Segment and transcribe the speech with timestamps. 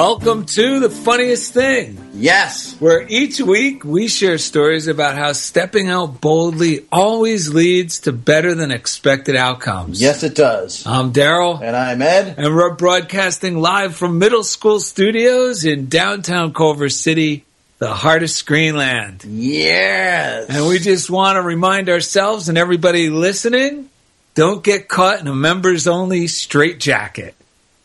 [0.00, 2.76] Welcome to the funniest thing, Yes.
[2.80, 8.54] where each week we share stories about how stepping out boldly always leads to better
[8.54, 9.98] than expected outcomes.
[10.02, 10.82] Yes, it does.
[10.84, 12.34] I'm Daryl, And I'm Ed.
[12.36, 17.46] and we're broadcasting live from middle school studios in downtown Culver City,
[17.78, 19.22] the heart of Screenland.
[19.26, 20.50] Yes.
[20.50, 23.88] And we just want to remind ourselves and everybody listening
[24.34, 27.34] don't get caught in a members only straitjacket.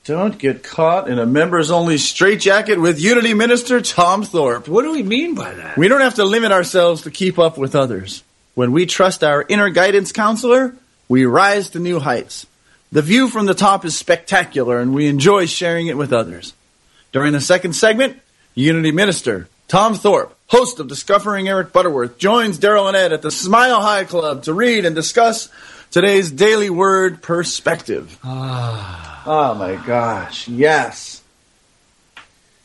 [0.03, 4.67] Don't get caught in a members only straitjacket with Unity Minister Tom Thorpe.
[4.67, 5.77] What do we mean by that?
[5.77, 8.23] We don't have to limit ourselves to keep up with others.
[8.55, 10.75] When we trust our inner guidance counselor,
[11.07, 12.47] we rise to new heights.
[12.91, 16.53] The view from the top is spectacular and we enjoy sharing it with others.
[17.11, 18.19] During the second segment,
[18.55, 23.31] Unity Minister Tom Thorpe, host of Discovering Eric Butterworth, joins Daryl and Ed at the
[23.31, 25.47] Smile High Club to read and discuss
[25.91, 28.19] today's daily word perspective.
[28.23, 29.10] Ah.
[29.25, 31.21] Oh my gosh, yes.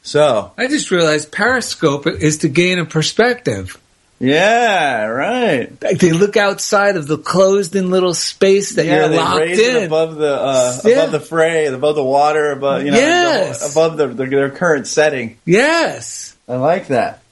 [0.02, 3.76] So, I just realized Periscope is to gain a perspective.
[4.20, 5.70] yeah, right.
[5.82, 9.84] Like they look outside of the closed-in little space that yeah, you're locked in.
[9.84, 10.94] above the uh, Yeah.
[11.00, 13.72] above the fray, above the water, above you know, Yes.
[13.72, 15.38] above the, the, their current setting.
[15.44, 16.34] yes.
[16.48, 17.22] I like that.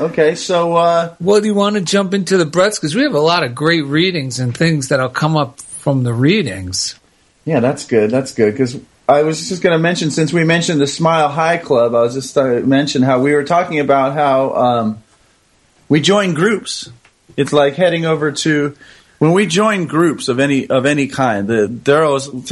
[0.00, 2.78] Okay, so uh, Well, do you want to jump into the Bruts?
[2.78, 6.12] Because we have a lot of great readings and things that'll come up from the
[6.14, 6.97] readings.
[7.48, 8.10] Yeah, that's good.
[8.10, 8.78] That's good because
[9.08, 12.12] I was just going to mention since we mentioned the Smile High Club, I was
[12.12, 15.02] just going to mention how we were talking about how um,
[15.88, 16.90] we join groups.
[17.34, 18.76] It's like heading over to.
[19.18, 22.28] When we join groups of any of any kind, the Daryl's.
[22.28, 22.48] What,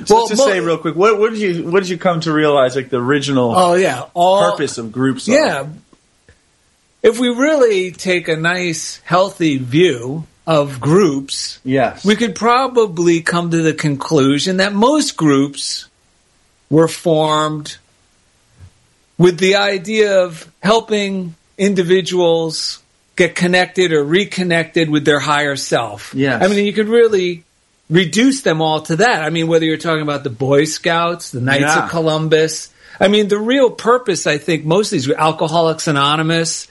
[0.00, 2.20] just Well, to mo- say real quick, what, what did you what did you come
[2.22, 5.28] to realize like the original Oh yeah, all purpose of groups?
[5.28, 5.32] are?
[5.32, 5.68] Yeah.
[7.02, 12.06] If we really take a nice, healthy view of groups, Yes.
[12.06, 15.84] we could probably come to the conclusion that most groups
[16.70, 17.76] were formed
[19.18, 22.78] with the idea of helping individuals
[23.14, 26.14] get connected or reconnected with their higher self.
[26.16, 26.42] Yes.
[26.42, 27.44] I mean, you could really
[27.90, 29.22] reduce them all to that.
[29.22, 31.84] I mean, whether you're talking about the Boy Scouts, the Knights Yeah.
[31.84, 36.68] of Columbus, I mean, the real purpose, I think, most of these were Alcoholics Anonymous.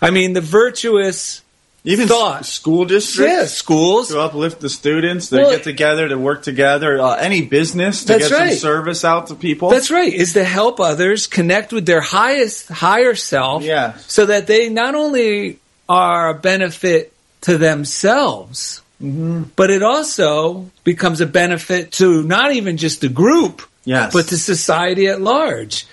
[0.00, 1.42] I mean, the virtuous
[1.88, 2.40] Even thought.
[2.40, 4.08] s- school districts yeah, schools.
[4.08, 7.00] to uplift the students, they Well- get together to work together.
[7.00, 9.70] Uh, any business to That's get some service out to people.
[9.70, 10.12] That's right.
[10.12, 13.92] Is to help others connect with their highest, higher self, Yeah.
[14.06, 17.12] so that they not only are a benefit
[17.42, 19.42] to themselves, Mm-hmm.
[19.56, 24.10] but it also becomes a benefit to not even just the group, Yes.
[24.12, 25.86] but to society at large.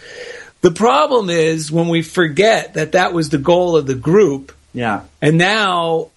[0.61, 5.01] The problem is when we forget that that was the goal of the group, yeah.
[5.21, 6.09] and now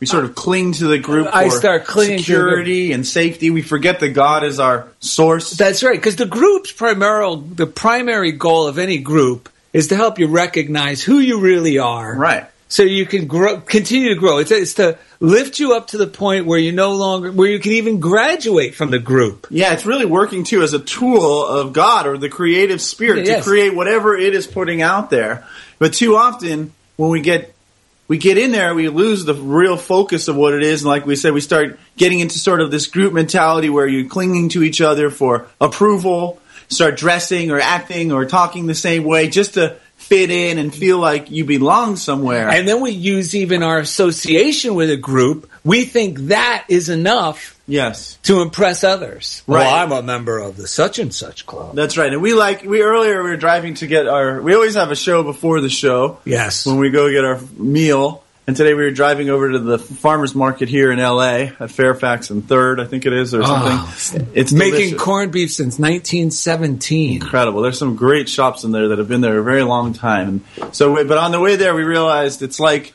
[0.00, 3.50] We sort of cling to the group I for start clinging to security and safety.
[3.50, 5.50] We forget that God is our source.
[5.52, 10.18] That's right, because the group's primary the primary goal of any group is to help
[10.18, 12.16] you recognize who you really are.
[12.16, 12.46] Right.
[12.68, 14.38] So you can grow, continue to grow.
[14.38, 17.58] It's, it's to lift you up to the point where you no longer, where you
[17.58, 19.48] can even graduate from the group.
[19.50, 23.44] Yeah, it's really working too as a tool of God or the creative spirit Yes.
[23.44, 25.44] to create whatever it is putting out there.
[25.80, 27.54] But too often when we get
[28.10, 30.82] we get in there, we lose the real focus of what it is.
[30.82, 34.08] And like we said, we start getting into sort of this group mentality where you're
[34.08, 39.28] clinging to each other for approval, start dressing or acting or talking the same way
[39.28, 42.48] just to fit in and feel like you belong somewhere.
[42.48, 45.48] And then we use even our association with a group.
[45.62, 48.18] We think that is enough yes.
[48.24, 49.42] to impress others.
[49.46, 49.60] Right.
[49.60, 51.74] Well, I'm a member of the such and such club.
[51.74, 52.12] That's right.
[52.12, 54.96] And we like we earlier we were driving to get our we always have a
[54.96, 56.18] show before the show.
[56.24, 56.66] Yes.
[56.66, 58.24] when we go get our meal.
[58.46, 62.30] And today we were driving over to the farmers market here in LA at Fairfax
[62.30, 63.94] and Third, I think it is, or ah.
[63.96, 64.28] something.
[64.34, 65.00] it's Making delicious.
[65.00, 67.22] corned beef since 1917.
[67.22, 67.62] incredible.
[67.62, 70.42] There's some great shops in there that have been there a very long time.
[70.58, 72.92] And so, we- but on the way there, we realized it's like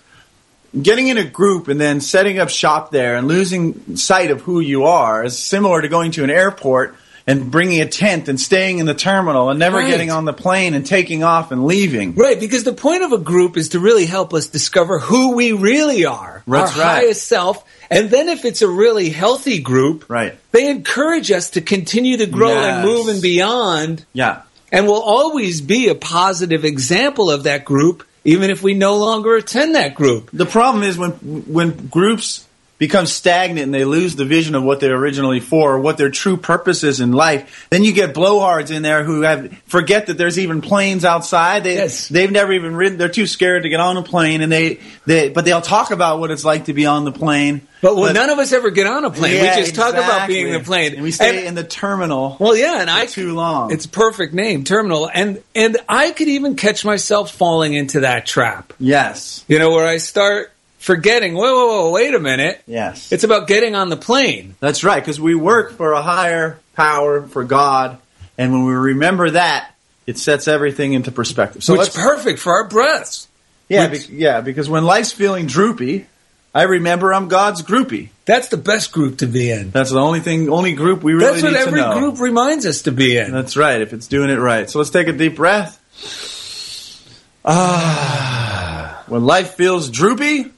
[0.81, 4.59] getting in a group and then setting up shop there and losing sight of who
[4.59, 6.95] you are is similar to going to an airport
[7.27, 9.89] and bringing a tent and staying in the terminal and never Right.
[9.89, 12.13] getting on the plane and taking off and leaving.
[12.13, 15.51] Right, because the point of a group is to really help us discover who we
[15.51, 16.95] really are, That's our right.
[16.97, 17.63] highest self.
[17.89, 20.35] And then if it's a really healthy group, Right.
[20.51, 24.05] they encourage us to continue to grow and move and beyond.
[24.13, 24.41] Yeah.
[24.71, 29.35] And will always be a positive example of that group, even if we no longer
[29.37, 30.29] attend that group.
[30.33, 32.45] The problem is when when groups
[32.77, 36.09] become stagnant and they lose the vision of what they're originally for, or what their
[36.09, 37.67] true purpose is in life.
[37.69, 41.63] Then you get blowhards in there who have forget that there's even planes outside.
[41.63, 42.07] They Yes.
[42.09, 42.97] they've never even ridden.
[42.97, 46.19] They're too scared to get on a plane, and they they but they'll talk about
[46.19, 47.61] what it's like to be on the plane.
[47.81, 49.35] But, well, none of us ever get on a plane.
[49.35, 50.93] Yeah, we just talk about being in the plane.
[50.95, 52.35] And we stay And- in the terminal.
[52.39, 53.71] well, yeah, and I too long.
[53.71, 58.25] It's a perfect name, terminal, and and I could even catch myself falling into that
[58.25, 58.73] trap.
[58.79, 60.51] yes, You know, where I start
[60.85, 61.33] forgetting.
[61.33, 61.91] Whoa, whoa, whoa!
[61.91, 62.61] Wait a minute.
[62.67, 63.11] yes.
[63.11, 64.55] It's about getting on the plane.
[64.59, 67.97] That's right, because we work for a higher power, for God,
[68.37, 69.71] and when we remember that,
[70.05, 71.63] it sets everything into perspective.
[71.63, 73.27] So which perfect for our breaths.
[73.67, 76.05] Yeah, be- yeah, because when life's feeling droopy,
[76.53, 78.09] I remember I'm God's groupie.
[78.25, 79.71] That's the best group to be in.
[79.71, 82.91] That's the only thing, only group we really That's what every group reminds us to
[82.91, 83.31] be in.
[83.31, 84.69] That's right, if it's doing it right.
[84.69, 85.81] So let's take a deep breath.
[87.43, 90.51] Ah, when life feels droopy,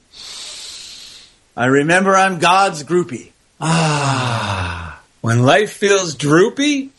[1.58, 3.32] I remember I'm God's groupie.
[3.60, 6.90] Ah, when life feels droopy,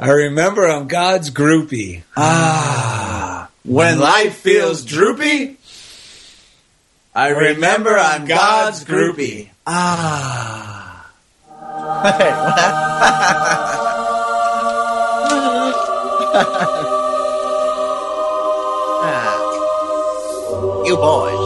[0.00, 2.02] I remember I'm God's groupie.
[2.16, 5.56] Ah, when life feels droopy,
[7.14, 9.50] I remember I'm God's groupie.
[9.64, 11.12] Ah.
[20.86, 21.45] you boys.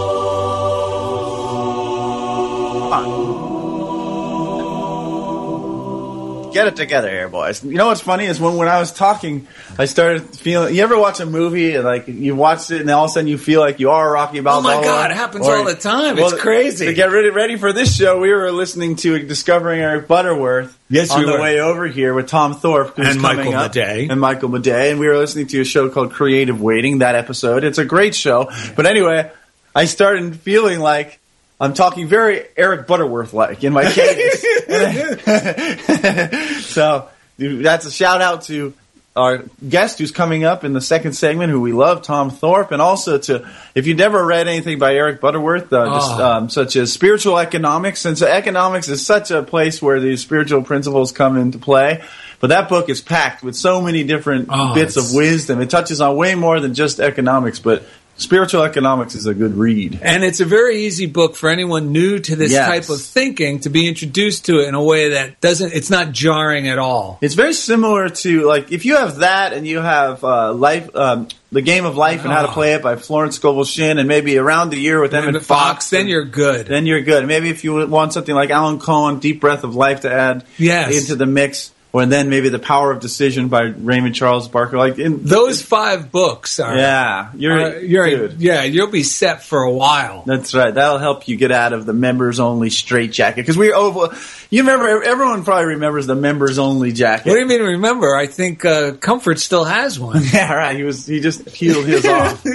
[6.52, 7.62] Get it together here, boys.
[7.62, 9.47] You know what's funny is when, when I was talking,
[9.79, 10.75] I started feeling.
[10.75, 13.29] You ever watch a movie and like you watched it and all of a sudden
[13.29, 14.73] you feel like you are Rocky Balboa?
[14.75, 16.19] Oh my God, it happens Or- all the time.
[16.19, 16.87] It's crazy.
[16.87, 20.76] To get ready, ready for this show, we were listening to Discovering Eric Butterworth.
[20.88, 21.41] Yes, on we the were.
[21.41, 24.11] way over here with Tom Thorpe And Michael up, Madej.
[24.11, 26.99] and Michael Madej, and we were listening to a show called Creative Waiting.
[26.99, 28.50] That episode, it's a great show.
[28.75, 29.31] But anyway,
[29.73, 31.20] I started feeling like
[31.61, 34.40] I'm talking very Eric Butterworth like in my cadence.
[36.67, 38.73] so that's a shout out to
[39.17, 42.81] our guest who's coming up in the second segment, who we love, Tom Thorpe, and
[42.81, 46.25] also to if you've never read anything by Eric Butterworth, uh, just, Oh.
[46.33, 51.11] um, such as spiritual economics, since economics is such a place where these spiritual principles
[51.12, 52.02] come into play.
[52.38, 55.61] But that book is packed with so many different Oh, bits of wisdom.
[55.61, 57.83] It touches on way more than just economics, but
[58.21, 59.99] spiritual economics is a good read.
[60.03, 62.69] And it's a very easy book for anyone new to this Yes.
[62.69, 66.12] type of thinking to be introduced to it in a way that doesn't, it's not
[66.12, 67.19] jarring at all.
[67.23, 71.29] It's very similar to like if you have that and you have uh, life, um,
[71.53, 72.53] the game of life and how to Oh.
[72.53, 75.91] play it by Florence Scovel Shinn, and maybe around the year with Emmett Fox, Fox.
[75.91, 76.67] then you're good.
[76.69, 77.27] then you're good.
[77.27, 80.97] Maybe if you want something like Alan Cohen, Deep Breath of Life to add Yes.
[81.00, 84.78] into the mix, or and then maybe The Power of Decision by Raymond Charles Barker.
[84.78, 88.40] Like in Those five books are, yeah, you're are- you're dude.
[88.40, 90.23] yeah, you'll be set for a while.
[90.26, 90.73] That's right.
[90.73, 94.14] That'll help you get out of the members only straight jacket because we over.
[94.50, 95.02] You remember?
[95.02, 97.26] Everyone probably remembers the members only jacket.
[97.28, 97.62] What do you mean?
[97.62, 100.23] Remember, I think uh, Comfort still has one.
[100.32, 100.76] Yeah, right.
[100.76, 102.44] He was he just peeled his off.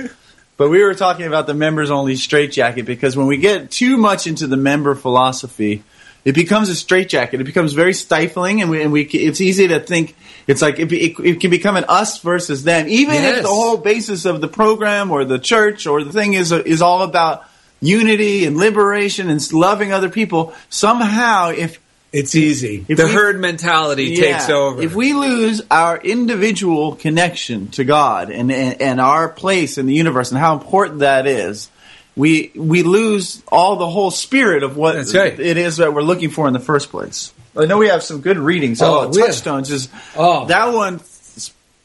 [0.58, 4.26] But we were talking about the members only straitjacket because when we get too much
[4.26, 5.84] into the member philosophy,
[6.26, 7.40] it becomes a straitjacket.
[7.40, 10.16] It becomes very stifling, and we, and we it's easy to think
[10.48, 13.38] it's like it, it, it can become an us versus them, even Yes.
[13.38, 16.82] if the whole basis of the program or the church or the thing is is
[16.82, 17.46] all about
[17.82, 20.54] unity and liberation and loving other people.
[20.70, 21.80] Somehow, if
[22.14, 22.86] It's easy.
[22.88, 24.82] If the we- herd mentality takes over.
[24.82, 29.94] If we lose our individual connection to God and, and and our place in the
[29.94, 31.70] universe and how important that is,
[32.16, 35.40] we we lose all the whole spirit of what right.
[35.40, 37.34] it is that we're looking for in the first place.
[37.58, 38.82] I know we have some good readings.
[38.82, 40.46] Oh, Oh, touchstones is Oh.
[40.48, 41.00] that one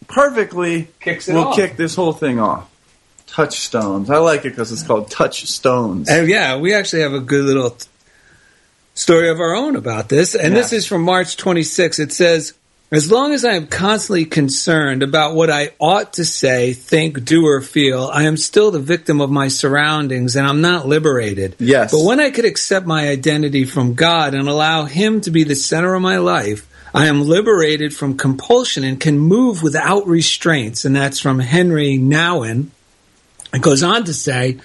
[0.08, 1.56] perfectly Kicks it will off.
[1.56, 2.68] kick this whole thing off.
[3.26, 4.10] Touchstones.
[4.10, 6.08] I like it because it's called touchstones.
[6.08, 7.86] And yeah, we actually have a good little t-
[8.94, 10.34] story of our own about this.
[10.34, 12.00] And this is from March 26.
[12.00, 12.54] It says,
[12.92, 17.46] as long as I am constantly concerned about what I ought to say, think, do,
[17.46, 21.54] or feel, I am still the victim of my surroundings and I'm not liberated.
[21.60, 21.92] Yes.
[21.92, 25.54] But when I could accept my identity from God and allow Him to be the
[25.54, 30.84] center of my life, I am liberated from compulsion and can move without restraints.
[30.84, 32.70] And that's from Henri Nouwen.
[33.52, 34.58] It goes on to say,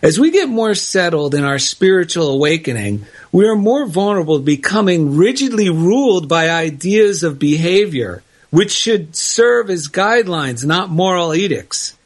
[0.00, 5.16] as we get more settled in our spiritual awakening, we are more vulnerable to becoming
[5.16, 11.96] rigidly ruled by ideas of behavior, which should serve as guidelines, not moral edicts.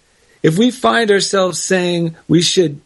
[0.43, 2.81] If we find ourselves saying we should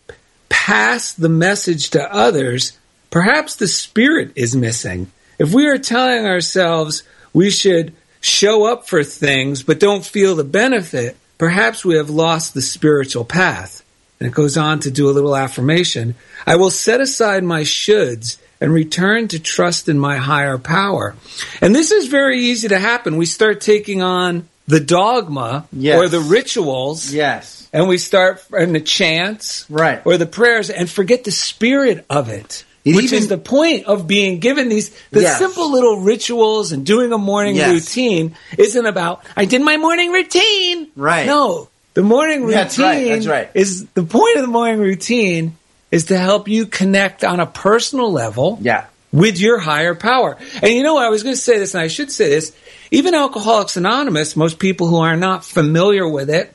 [0.49, 2.77] pass the message to others,
[3.11, 5.11] perhaps the spirit is missing.
[5.39, 10.45] If we are telling ourselves we should show up for things but don't feel the
[10.45, 13.83] benefit, perhaps we have lost the spiritual path.
[14.19, 16.15] And it goes on to do a little affirmation.
[16.47, 21.15] I will set aside my shoulds and return to trust in my higher power.
[21.61, 23.19] And this is very easy to happen.
[23.19, 25.99] We start taking on the dogma Yes.
[25.99, 27.69] or the rituals yes.
[27.73, 30.01] and we start and the chants Right.
[30.07, 33.85] or the prayers and forget the spirit of it It which even- is the point
[33.87, 35.39] of being given these the Yes.
[35.39, 37.69] simple little rituals and doing a morning Yes.
[37.71, 41.27] routine isn't about I did my morning routine Right.
[41.27, 43.51] no the morning routine That's right, that's right.
[43.55, 45.57] is the point of the morning routine
[45.91, 48.85] is to help you connect on a personal level Yeah.
[49.13, 50.37] with your higher power.
[50.63, 51.05] And you know what?
[51.07, 52.53] I was going to say this, and I should say this.
[52.91, 56.53] Even Alcoholics Anonymous, most people who are not familiar with it,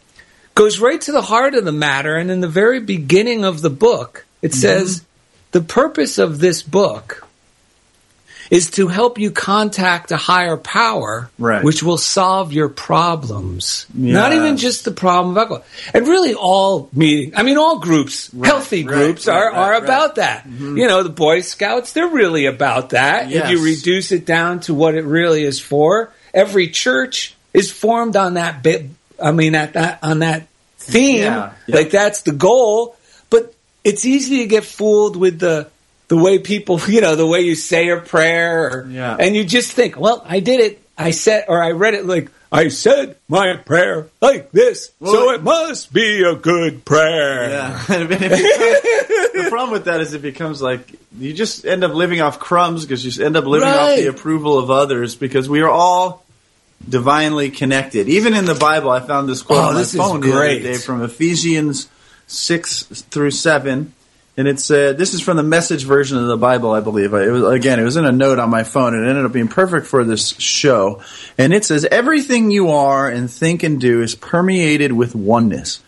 [0.54, 2.16] goes right to the heart of the matter.
[2.16, 4.60] And in the very beginning of the book, it Mm-hmm.
[4.60, 5.02] says
[5.52, 7.28] the purpose of this book
[8.50, 11.64] is to help you contact a higher power, Right.
[11.64, 13.86] which will solve your problems.
[13.94, 15.64] Not even just the problem of alcohol.
[15.94, 19.72] And really all meeting, I mean, all groups, healthy right, groups right, are, right, are
[19.72, 19.84] right.
[19.84, 20.44] about that.
[20.44, 20.78] Mm-hmm.
[20.78, 23.32] You know, the Boy Scouts, they're really about that.
[23.32, 28.18] If you reduce it down to what it really is for, every church is formed
[28.18, 28.86] on that bit.
[29.24, 31.20] I mean, at that, on that theme.
[31.20, 31.76] Yeah, yep.
[31.78, 32.98] Like that's the goal.
[33.84, 35.68] It's easy to get fooled with the,
[36.08, 39.16] the way people, you know, the way you say a prayer or, Yeah.
[39.20, 40.82] and you just think, well, I did it.
[40.98, 45.42] I said, or I read it like, I said my prayer like this, so it
[45.42, 47.50] must be a good prayer.
[47.50, 47.86] Yeah.
[48.08, 50.82] Becomes- the problem with that is it becomes like
[51.18, 54.60] you just end up living off crumbs because you end up living off the approval
[54.60, 56.26] of others because we are all
[56.88, 58.10] divinely connected.
[58.10, 60.78] Even in the Bible, I found this quote Oh, on my phone the other day
[60.78, 61.88] from Ephesians
[62.32, 63.94] six through seven.
[64.38, 67.14] And it said, this is from the message version of the Bible, I believe.
[67.14, 68.96] It was, again, it was in a note on my phone.
[68.96, 71.02] and It ended up being perfect for this show.
[71.38, 75.82] And it says, everything you are and think and do is permeated with oneness.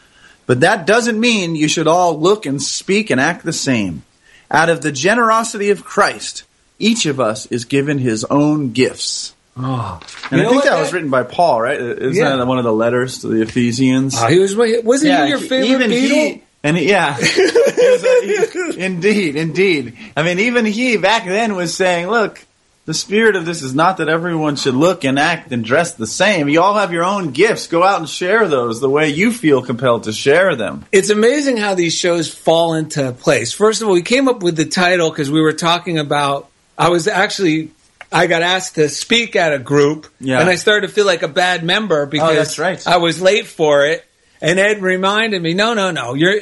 [0.45, 4.03] But that doesn't mean you should all look and speak and act the same.
[4.51, 6.43] Out of the generosity of Christ,
[6.77, 9.33] each of us is given his own gifts.
[9.55, 9.99] Oh,
[10.31, 11.79] And You I think what, that was written by Paul, right?
[11.79, 12.35] Isn't Yeah.
[12.37, 14.15] that one of the letters to the Ephesians?
[14.17, 16.09] Oh, he was wasn't he your favorite even Beatle?
[16.33, 19.95] he, and he- yeah, He was a- he- indeed, indeed.
[20.17, 22.43] I mean, even he back then was saying, "Look,
[22.85, 26.07] the spirit of this is not that everyone should look and act and dress the
[26.07, 26.49] same.
[26.49, 27.67] You all have your own gifts.
[27.67, 31.57] Go out and share those the way you feel compelled to share them." it's amazing
[31.57, 33.53] how these shows fall into place.
[33.53, 36.49] First of all, we came up with the title because we were talking about.
[36.75, 37.69] I was actually.
[38.13, 40.39] I got asked to speak at a group, Yeah.
[40.39, 42.85] and I started to feel like a bad member oh, because that's right.
[42.87, 44.05] I was late for it.
[44.41, 46.39] And Ed reminded me, no, no, no, you're.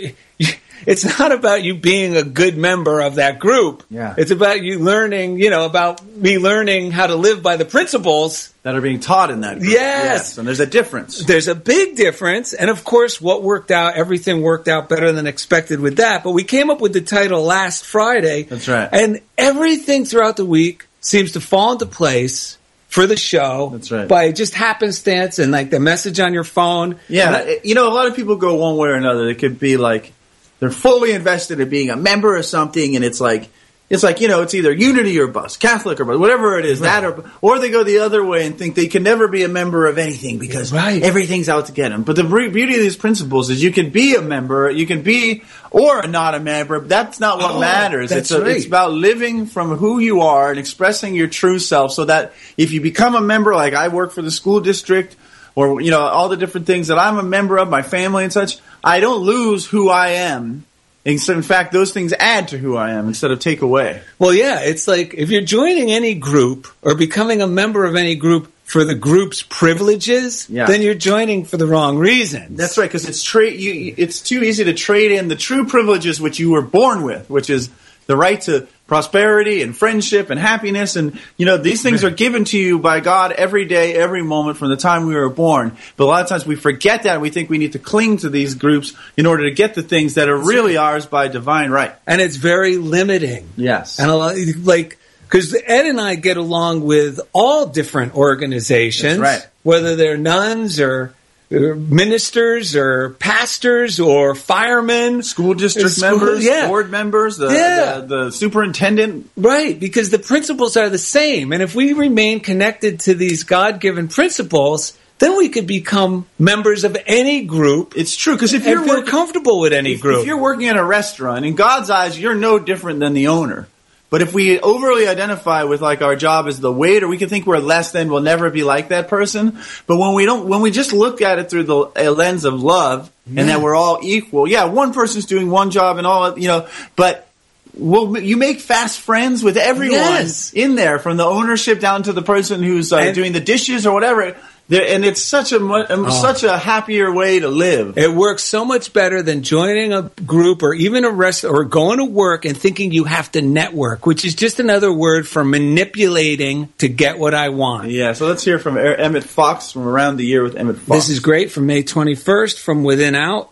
[0.85, 3.83] It's not about you being a good member of that group.
[3.91, 4.15] Yeah.
[4.17, 8.51] It's about you learning, you know, about me learning how to live by the principles
[8.63, 9.59] That are being taught in that.
[9.59, 9.71] Group.
[9.71, 10.39] Yes.
[10.39, 11.23] and there's a difference.
[11.23, 12.53] there's a big difference.
[12.53, 16.23] And of course, what worked out, everything worked out better than expected with that.
[16.23, 18.43] But we came up with the title last Friday.
[18.43, 18.89] That's right.
[18.91, 23.70] And everything throughout the week seems to fall into place for the show.
[23.74, 24.08] That's right.
[24.08, 27.00] By just happenstance and like the message on your phone.
[27.10, 29.27] Yeah, I- you know, a lot of people go one way or another.
[29.29, 30.13] It could be like
[30.60, 33.50] they're fully invested in being a member of something, and it's like
[33.91, 36.79] It's like you know, it's either unity or bust, Catholic or bust, whatever it is.
[36.79, 39.50] That or or they go the other way and think they can never be a
[39.50, 41.03] member of anything because Right.
[41.03, 42.03] everything's out to get them.
[42.03, 45.43] But the beauty of these principles is you can be a member, you can be
[45.71, 46.79] or not a member.
[46.79, 48.10] That's not what Oh, matters.
[48.12, 48.55] that's it's a, right.
[48.55, 52.71] it's about living from who you are and expressing your true self, so that if
[52.71, 55.15] you become a member, like I work for the school district.
[55.53, 58.31] Or you know all the different things that I'm a member of, my family and
[58.31, 58.57] such.
[58.81, 60.63] I don't lose who I am.
[61.03, 64.01] In in fact, those things add to who I am instead of take away.
[64.20, 68.15] Well, yeah, it's like if you're joining any group or becoming a member of any
[68.15, 70.65] group for the group's privileges, Yeah.
[70.67, 72.58] then you're joining for the wrong reasons.
[72.58, 73.34] That's right, because it's.
[73.34, 77.01] You, you- it's too easy to trade in the true privileges which you were born
[77.03, 77.70] with, which is
[78.05, 82.43] the right to prosperity and friendship and happiness, and you know these things are given
[82.43, 85.77] to you by God every day, every moment from the time we were born.
[85.95, 88.17] But a lot of times we forget that, and we think we need to cling
[88.17, 91.71] to these groups in order to get the things that are really ours by divine
[91.71, 91.95] right.
[92.05, 93.48] and it's very limiting.
[93.55, 99.19] Yes, And a lot, like, because Ed and I get along with all different organizations,
[99.19, 99.48] right.
[99.63, 101.13] whether they're nuns or
[101.51, 106.67] ministers or pastors or firemen, school district School- members, yeah.
[106.67, 108.00] board members, the, Yeah.
[108.00, 109.29] the, the superintendent.
[109.36, 111.51] Right, because the principles are the same.
[111.51, 116.84] And if we remain connected to these God given principles, then we could become members
[116.84, 120.22] of any group It's true because if you're working, comfortable with any if, group.
[120.22, 123.67] if you're working in a restaurant, in God's eyes, you're no different than the owner.
[124.11, 127.47] But if we overly identify with like our job as the waiter, we can think
[127.47, 128.11] we're less than.
[128.11, 129.57] We'll never be like that person.
[129.87, 132.61] But when we don't, when we just look at it through the a lens of
[132.61, 136.47] love and that we're all equal, yeah, one person's doing one job and all, you
[136.47, 137.27] know, but.
[137.73, 140.51] Well, you make fast friends with everyone Yes.
[140.51, 143.93] in there, from the ownership down to the person who's uh, doing the dishes or
[143.93, 144.35] whatever.
[144.71, 147.97] There, and it's such a um, such a happier way to live.
[147.97, 151.97] It works so much better than joining a group or even a rest or going
[151.97, 156.69] to work and thinking you have to network, which is just another word for manipulating
[156.77, 157.91] to get what I want.
[157.91, 161.01] Yeah, so let's hear from Emmett Fox from Around the Year with Emmett Fox.
[161.01, 163.51] This is great from May 21st from Within Out.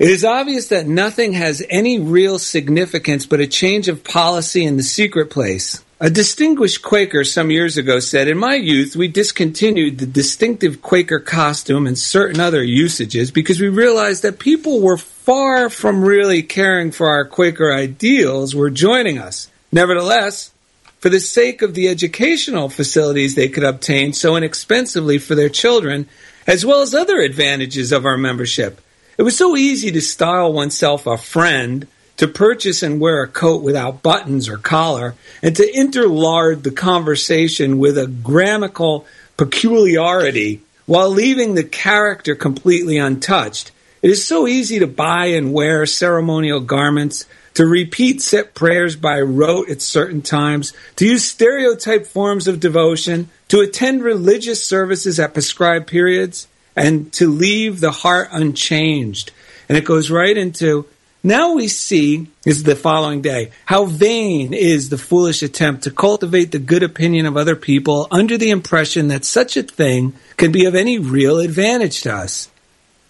[0.00, 4.76] It is obvious that nothing has any real significance but a change of policy in
[4.76, 5.84] the secret place.
[6.02, 11.20] A distinguished Quaker some years ago said, In my youth, we discontinued the distinctive Quaker
[11.20, 16.90] costume and certain other usages because we realized that people were far from really caring
[16.90, 19.50] for our Quaker ideals were joining us.
[19.72, 20.52] Nevertheless,
[21.00, 26.08] for the sake of the educational facilities they could obtain so inexpensively for their children,
[26.46, 28.80] as well as other advantages of our membership.
[29.18, 31.86] It was so easy to style oneself a friend,
[32.20, 37.78] to purchase and wear a coat without buttons or collar, and to interlard the conversation
[37.78, 39.06] with a grammatical
[39.38, 43.72] peculiarity while leaving the character completely untouched.
[44.02, 49.18] It is so easy to buy and wear ceremonial garments, to repeat set prayers by
[49.22, 55.32] rote at certain times, to use stereotyped forms of devotion, to attend religious services at
[55.32, 59.32] prescribed periods, and to leave the heart unchanged.
[59.70, 60.84] And it goes right into
[61.22, 66.50] now we see is the following day how vain is the foolish attempt to cultivate
[66.50, 70.64] the good opinion of other people under the impression that such a thing can be
[70.64, 72.48] of any real advantage to us.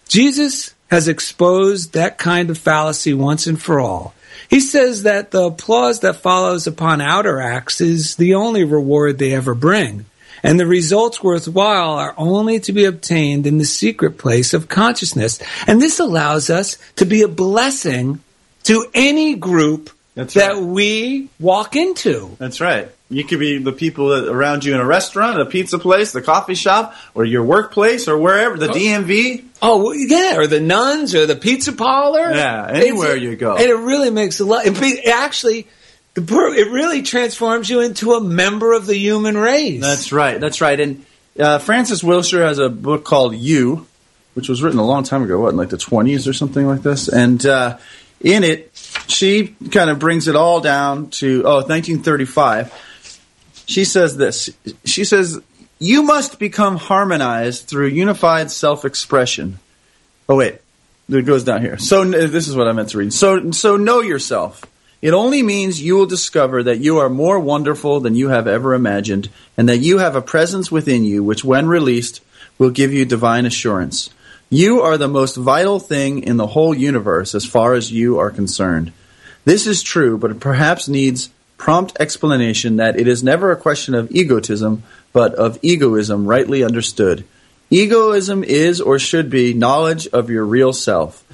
[0.08, 4.12] Jesus has exposed that kind of fallacy once and for all.
[4.48, 9.32] He says that the applause that follows upon outer acts is the only reward they
[9.32, 10.06] ever bring,
[10.42, 15.40] and the results worthwhile are only to be obtained in the secret place of consciousness.
[15.66, 18.20] And this allows us to be a blessing
[18.64, 20.62] to any group That's that right.
[20.62, 22.36] we walk into.
[22.38, 22.88] That's right.
[23.12, 26.22] You could be the people that around you in a restaurant, a pizza place, the
[26.22, 29.44] coffee shop, or your workplace, or wherever, the DMV.
[29.60, 32.32] Oh, oh yeah, or the nuns, or the pizza parlor.
[32.32, 33.56] Yeah, anywhere It's- you go.
[33.56, 34.64] and it really makes a lot.
[34.64, 35.66] It be- actually,
[36.16, 39.80] it really transforms you into a member of the human race.
[39.80, 40.40] That's right.
[40.40, 40.78] That's right.
[40.78, 41.06] And
[41.38, 43.86] uh, Frances Wilshire has a book called You,
[44.34, 46.82] which was written a long time ago, what, in like the 20s or something like
[46.82, 47.08] this?
[47.08, 47.78] And uh,
[48.20, 48.70] in it,
[49.06, 53.62] she kind of brings it all down to, oh, 1935.
[53.66, 54.50] She says this.
[54.84, 55.40] She says,
[55.78, 59.58] You must become harmonized through unified self expression.
[60.28, 60.58] Oh, wait.
[61.08, 61.76] It goes down here.
[61.76, 63.12] So this is what I meant to read.
[63.12, 64.64] So, so know yourself.
[65.02, 68.74] It only means you will discover that you are more wonderful than you have ever
[68.74, 72.20] imagined, and that you have a presence within you which, when released,
[72.58, 74.10] will give you divine assurance.
[74.50, 78.30] You are the most vital thing in the whole universe as far as you are
[78.30, 78.92] concerned.
[79.44, 83.94] This is true, but it perhaps needs prompt explanation that it is never a question
[83.94, 84.82] of egotism,
[85.12, 87.24] but of egoism rightly understood.
[87.70, 91.24] Egoism is or should be knowledge of your real self.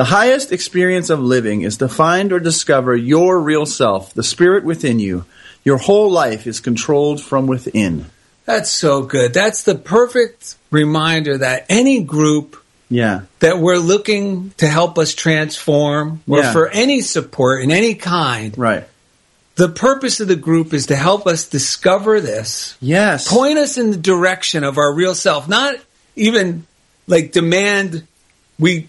[0.00, 4.64] The highest experience of living is to find or discover your real self, the spirit
[4.64, 5.26] within you.
[5.62, 8.06] Your whole life is controlled from within.
[8.46, 9.34] That's so good.
[9.34, 12.56] That's the perfect reminder that any group
[12.88, 13.20] Yeah.
[13.40, 16.52] that we're looking to help us transform or Yeah.
[16.54, 18.88] for any support in any kind, Right.
[19.56, 23.28] the purpose of the group is to help us discover this, Yes.
[23.28, 25.74] point us in the direction of our real self, not
[26.16, 26.64] even
[27.06, 28.04] like demand
[28.58, 28.88] we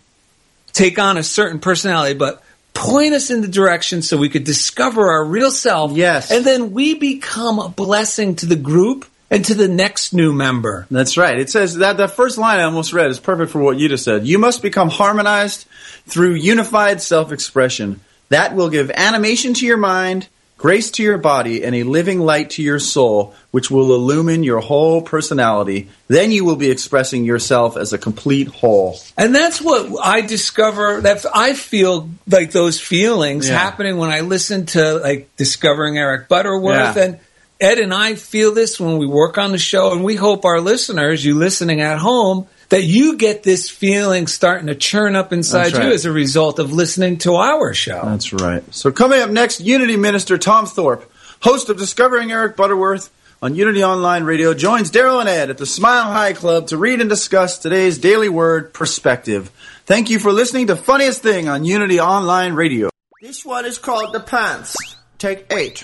[0.74, 5.12] take on a certain personality, but point us in the direction so we could discover
[5.12, 5.92] our real self.
[5.92, 6.32] Yes.
[6.32, 10.88] And then we become a blessing to the group and to the next new member.
[10.92, 11.40] That's right.
[11.40, 14.04] It says that that first line I almost read is perfect for what you just
[14.04, 14.28] said.
[14.28, 15.68] You must become harmonized
[16.06, 18.02] through unified self-expression.
[18.30, 20.28] That will give animation to your mind,
[20.62, 24.60] grace to your body, and a living light to your soul, which will illumine your
[24.60, 25.90] whole personality.
[26.08, 29.00] Then you will be expressing yourself as a complete whole.
[29.18, 33.58] And that's what I discover that I feel like those feelings Yeah.
[33.58, 37.04] happening when I listen to like discovering Eric Butterworth Yeah.
[37.04, 37.20] and
[37.60, 40.62] Ed and I feel this when we work on the show and we hope our
[40.62, 45.74] listeners, you listening at home, that you get this feeling starting to churn up inside
[45.74, 48.02] That's you as a result of listening to our show.
[48.06, 48.64] That's right.
[48.74, 53.84] So coming up next, Unity Minister Tom Thorpe, host of Discovering Eric Butterworth on Unity
[53.84, 57.60] Online Radio, joins Daryl and Ed at the Smile High Club to read and discuss
[57.60, 59.52] today's daily word, perspective.
[59.86, 62.90] Thank you for listening to Funniest Thing on Unity Online Radio.
[63.22, 64.78] This one is called The Pants.
[65.18, 65.84] Take eight.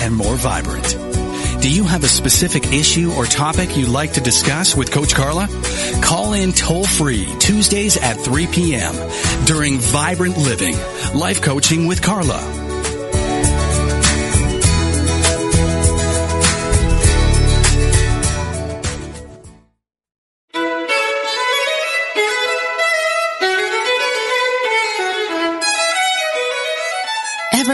[0.00, 0.96] and more vibrant.
[1.60, 5.46] Do you have a specific issue or topic you'd like to discuss with Coach Carla?
[6.02, 8.94] Call in toll free Tuesdays at 3 p.m.
[9.44, 10.76] during Vibrant Living,
[11.14, 12.59] Life Coaching with Carla.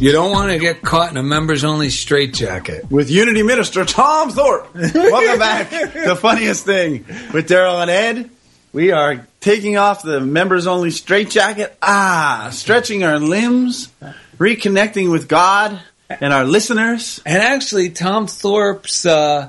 [0.00, 2.90] You don't want to get caught in a members only straitjacket.
[2.90, 4.74] with Unity Minister Tom Thorpe.
[4.74, 5.70] Welcome back.
[5.70, 8.30] the funniest thing with Daryl and Ed.
[8.72, 11.76] We are taking off the members only straitjacket.
[11.80, 13.88] Ah, stretching our limbs,
[14.36, 15.80] reconnecting with God
[16.10, 17.22] and our listeners.
[17.24, 19.48] And actually, Tom Thorpe's uh,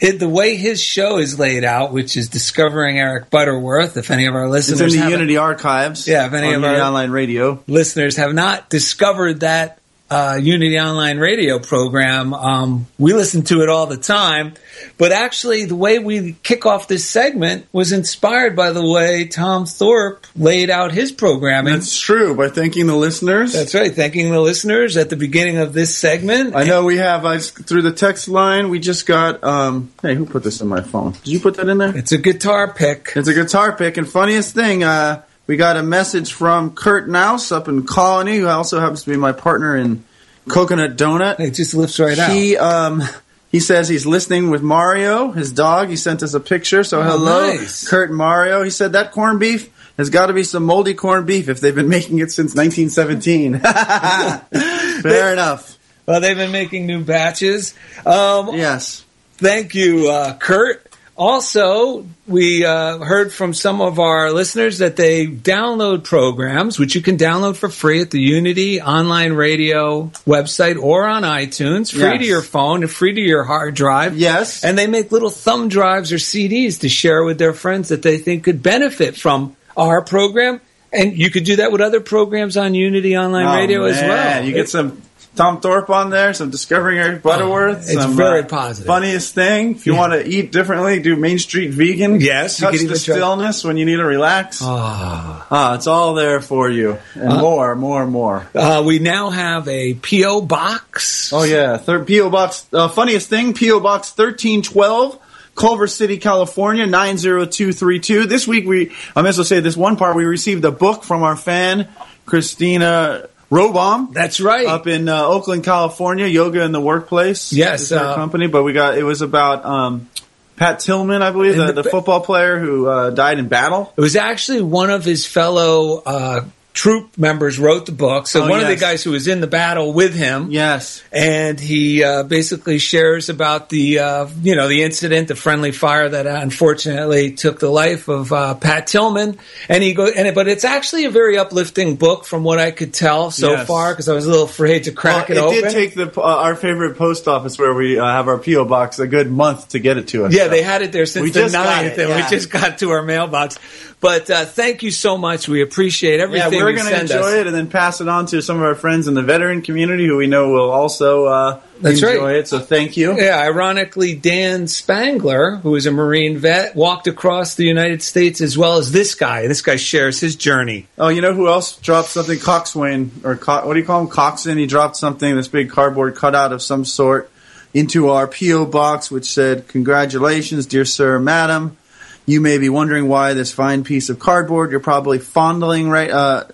[0.00, 3.96] it, the way his show is laid out, which is discovering Eric Butterworth.
[3.96, 6.06] If any of our It's listeners in the Unity archives.
[6.06, 7.62] Yeah, if any of Unity our- online radio.
[7.68, 9.78] listeners have not discovered that
[10.14, 14.54] uh, Unity Online radio program, um, we listen to it all the time.
[14.96, 19.66] But actually, the way we kick off this segment was inspired by the way Tom
[19.66, 21.74] Thorpe laid out his programming.
[21.74, 22.36] That's true.
[22.36, 23.54] By thanking the listeners.
[23.54, 23.92] That's right.
[23.92, 26.54] Thanking the listeners at the beginning of this segment.
[26.54, 28.68] I know we have I, through the text line.
[28.68, 29.42] We just got.
[29.42, 31.12] Um, hey, who put this in my phone?
[31.24, 31.96] Did you put that in there?
[31.96, 33.12] It's a guitar pick.
[33.16, 37.52] It's a guitar pick, and funniest thing, uh, we got a message from Kurt Nouse
[37.52, 40.04] up in Colony, who also happens to be my partner in
[40.48, 41.40] Coconut Donut.
[41.40, 42.30] It just lifts right out.
[42.30, 43.02] He um,
[43.50, 45.88] he says he's listening with Mario, his dog.
[45.88, 46.82] He sent us a picture.
[46.84, 47.86] So Oh, hello, nice.
[47.88, 48.62] Kurt and Mario.
[48.62, 51.74] He said that corned beef has got to be some moldy corned beef if they've
[51.74, 53.60] been making it since 1917.
[55.02, 55.78] Fair enough.
[56.06, 57.74] Well, they've been making new batches.
[58.04, 59.04] Um, Yes.
[59.36, 60.93] Thank you, uh, Kurt.
[61.16, 67.00] Also, we uh, heard from some of our listeners that they download programs, which you
[67.02, 72.18] can download for free at the Unity Online Radio website or on iTunes, free Yes.
[72.20, 74.16] to your phone and free to your hard drive.
[74.18, 74.64] Yes.
[74.64, 78.18] And they make little thumb drives or CDs to share with their friends that they
[78.18, 80.60] think could benefit from our program.
[80.92, 84.44] And you could do that with other programs on Unity Online Oh, Radio as well.
[84.44, 85.00] You get some
[85.36, 87.88] Tom Thorpe on there, some Discovering Eric Butterworth.
[87.88, 88.86] it's some, very uh, positive.
[88.86, 89.98] Funniest thing, if you Yeah.
[89.98, 92.20] want to eat differently, do Main Street Vegan.
[92.20, 94.60] Yes, you touch the try- stillness when you need to relax.
[94.62, 95.46] Ah.
[95.50, 98.46] Ah, it's all there for you, and more, more, more.
[98.54, 101.32] Uh, we now have a PO box.
[101.32, 102.66] Oh yeah, third PO box.
[102.72, 105.18] Uh, funniest thing, PO box thirteen twelve.
[105.56, 108.26] Culver City, California, 90232.
[108.26, 111.04] This week we, I might as well say this one part, we received a book
[111.04, 111.86] from our fan,
[112.26, 114.12] Christina Robom.
[114.12, 114.66] That's right.
[114.66, 117.52] up in uh, Oakland, California, Yoga in the Workplace.
[117.52, 118.46] Yes, uh, company.
[118.46, 120.08] But we got it was about um,
[120.56, 123.92] Pat Tillman, I believe, the, the- the football player who uh, died in battle.
[123.96, 128.26] It was actually one of his fellow uh, troop members wrote the book.
[128.26, 130.50] So Oh, one of the guys who was in the battle with him.
[130.50, 135.70] Yes, And he uh, basically shares about the uh, you know the incident, the friendly
[135.70, 139.38] fire that unfortunately took the life of uh, Pat Tillman.
[139.68, 142.92] And he go and but it's actually a very uplifting book from what I could
[142.92, 143.68] tell so Yes.
[143.68, 145.72] far because I was a little afraid to crack Well, it, it open.
[145.72, 148.98] did take the uh, our favorite post office where we uh, have our PO box
[148.98, 150.34] a good month to get it to us.
[150.34, 150.48] Yeah, So.
[150.48, 153.02] they had it there since We the ninth, it, and we just got to our
[153.02, 153.58] mailbox.
[154.00, 155.48] But uh, thank you so much.
[155.48, 156.50] We appreciate Yeah, everything.
[156.64, 157.32] We're going to enjoy us.
[157.34, 160.06] it and then pass it on to some of our friends in the veteran community
[160.06, 162.36] who we know will also uh, enjoy right.
[162.36, 162.48] it.
[162.48, 163.16] So thank you.
[163.16, 168.56] Yeah, ironically, Dan Spangler, who is a Marine vet, walked across the United States as
[168.56, 169.46] well as this guy.
[169.46, 170.86] This guy shares his journey.
[170.98, 172.38] Oh, you know who else dropped something?
[172.38, 174.08] Coxswain or Co- what do you call him?
[174.08, 174.58] Coxswain.
[174.58, 177.30] He dropped something, this big cardboard cutout of some sort,
[177.72, 181.76] into our PO box, which said, "Congratulations, dear sir, madam.
[182.26, 184.70] You may be wondering why this fine piece of cardboard.
[184.70, 186.10] You're probably fondling right.
[186.10, 186.44] Uh,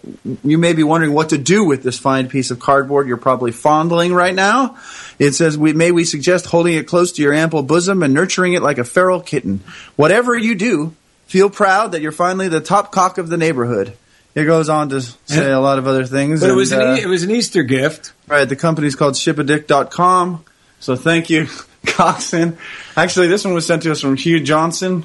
[0.43, 3.07] you may be wondering what to do with this fine piece of cardboard.
[3.07, 4.77] You're probably fondling right now.
[5.21, 8.55] It says, we, "May we suggest holding it close to your ample bosom and nurturing
[8.55, 9.61] it like a feral kitten.
[9.97, 10.95] Whatever you do."
[11.27, 13.93] Feel proud that you're finally the top cock of the neighborhood.
[14.35, 16.41] It goes on to say a lot of other things.
[16.41, 18.13] But it was an uh, e- it was an Easter gift.
[18.27, 18.49] right.
[18.49, 20.45] The company's called shipadick.com.
[20.81, 21.47] So thank you,
[21.87, 22.59] Coxon.
[22.97, 25.05] Actually, this one was sent to us from Hugh Johnson,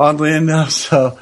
[0.00, 0.70] oddly enough.
[0.90, 1.18] So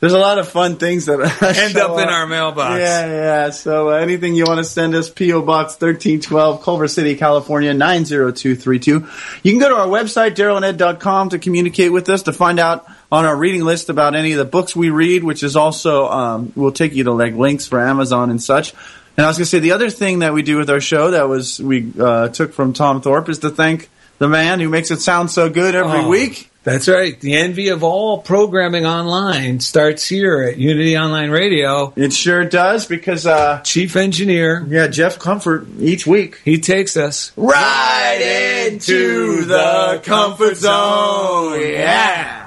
[0.00, 1.20] there's a lot of fun things that
[1.56, 2.80] End up in our mailbox.
[2.80, 3.50] Yeah, yeah.
[3.50, 5.42] So uh, anything you want to send us, P.O.
[5.42, 9.06] Box 1312, Culver City, California, 90232.
[9.44, 13.24] You can go to our website, darylanded.com, to communicate with us, to find out on
[13.26, 16.72] our reading list about any of the books we read, which is also, um, will
[16.72, 18.74] take you to like links for Amazon and such.
[19.16, 21.12] And I was going to say, the other thing that we do with our show
[21.12, 24.90] that was, we uh, took from Tom Thorpe is to thank the man who makes
[24.90, 26.08] it sound so good every Oh.
[26.08, 26.48] week.
[26.64, 27.18] That's right.
[27.18, 31.92] The envy of all programming online starts here at Unity Online Radio.
[31.96, 37.32] It sure does because, uh, Chief engineer, yeah, Jeff Comfort each week he takes us
[37.36, 41.60] right into the comfort zone.
[41.60, 42.38] Yeah.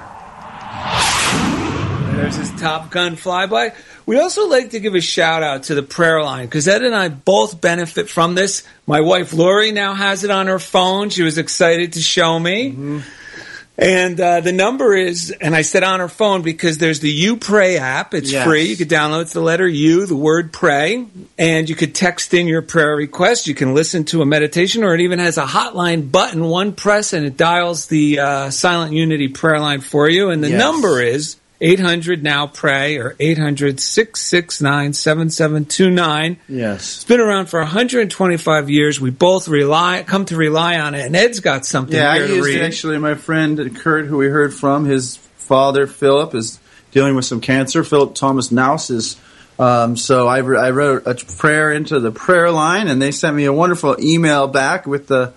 [2.16, 3.74] There's his Top Gun flyby.
[4.06, 6.94] We also like to give a shout out to the prayer line because Ed and
[6.94, 8.62] I both benefit from this.
[8.86, 11.10] My wife Lori now has it on her phone.
[11.10, 13.02] She was excited to show me.
[13.78, 17.36] And uh, the number is, and I said on her phone because there's the You
[17.36, 18.14] Pray app.
[18.14, 18.46] It's Yes.
[18.46, 18.62] free.
[18.64, 21.04] You could download it's the letter U, the word pray,
[21.36, 23.46] and you could text in your prayer request.
[23.46, 26.44] You can listen to a meditation, or it even has a hotline button.
[26.46, 30.30] One press and it dials the uh, Silent Unity prayer line for you.
[30.30, 30.58] And the Yes.
[30.58, 36.36] number is 800 Now Pray or 800 669 7729.
[36.48, 36.96] Yes.
[36.96, 39.00] It's been around for 125 years.
[39.00, 41.06] We both rely, come to rely on it.
[41.06, 42.62] And Ed's got something Yeah, I here to used read.
[42.62, 42.98] actually.
[42.98, 46.58] My friend Kurt, who we heard from, his father Philip is
[46.92, 47.84] dealing with some cancer.
[47.84, 49.16] Philip Thomas Naus is.
[49.58, 53.34] Um, so I, re- I wrote a prayer into the prayer line, and they sent
[53.34, 55.32] me a wonderful email back with the,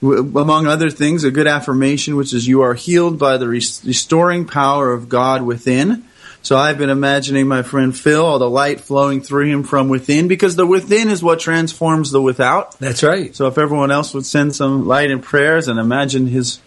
[0.00, 3.80] w- among other things, a good affirmation, which is "You are healed by the res-
[3.84, 6.04] restoring power of God within."
[6.42, 10.26] So I've been imagining my friend Phil, all the light flowing through him from within,
[10.26, 12.78] because the within is what transforms the without.
[12.78, 13.36] That's right.
[13.36, 16.58] So if everyone else would send some light and prayers and imagine his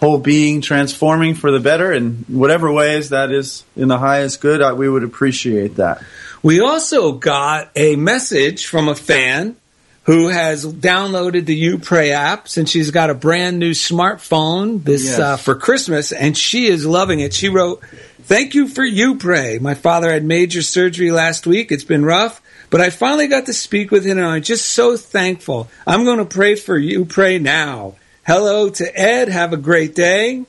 [0.00, 4.60] whole being transforming for the better in whatever ways that is in the highest good,
[4.60, 6.02] I, we would appreciate that.
[6.42, 9.56] We also got a message from a fan
[10.04, 15.04] who has downloaded the You Pray app since she's got a brand new smartphone this
[15.04, 15.18] Yes.
[15.18, 17.32] uh, for Christmas, and she is loving it.
[17.34, 17.82] She wrote,
[18.22, 19.58] "Thank you for You Pray.
[19.60, 21.72] My father had major surgery last week.
[21.72, 22.40] It's been rough."
[22.70, 25.68] But I finally got to speak with him, and I'm just so thankful.
[25.86, 27.04] I'm going to pray for you.
[27.04, 27.94] Pray now.
[28.26, 29.28] Hello to Ed.
[29.28, 30.44] Have a great day.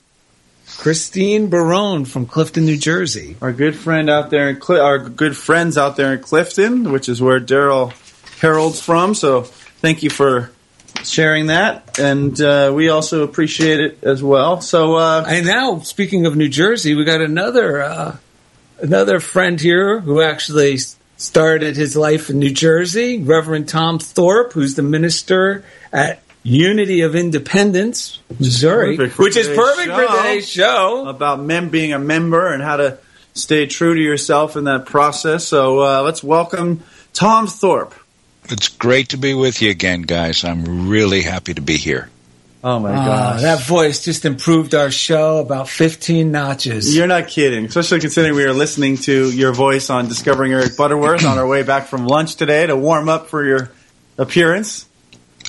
[0.77, 3.35] Christine Barone from Clifton, New Jersey.
[3.41, 7.07] Our good friend out there in Cl- our good friends out there in Clifton, which
[7.07, 7.93] is where Daryl
[8.41, 9.13] Harold's from.
[9.15, 10.51] So thank you for
[11.03, 14.61] sharing that, and uh, we also appreciate it as well.
[14.61, 18.17] So uh, And now, speaking of New Jersey, we got another uh,
[18.79, 20.77] another friend here who actually
[21.17, 27.15] started his life in New Jersey, Reverend Tom Thorpe, who's the minister at Unity of
[27.15, 31.07] Independence, Missouri, which is perfect for today's show.
[31.07, 32.99] about mem- being a member and how to
[33.33, 35.45] stay true to yourself in that process.
[35.45, 37.95] So uh, let's welcome Tom Thorpe.
[38.51, 40.43] It's great to be with you again, guys.
[40.43, 42.09] I'm really happy to be here.
[42.63, 43.41] Oh my Ah, gosh.
[43.41, 46.95] that voice just improved our show about 15 notches.
[46.95, 51.25] You're not kidding, especially considering we were listening to your voice on Discovering Eric Butterworth
[51.25, 53.71] on our way back from lunch today to warm up for your
[54.17, 54.87] appearance.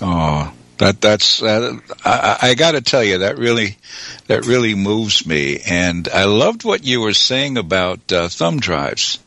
[0.02, 3.78] Oh, that that's uh, I, I got to tell you that really
[4.26, 9.18] that really moves me, and I loved what you were saying about uh, thumb drives.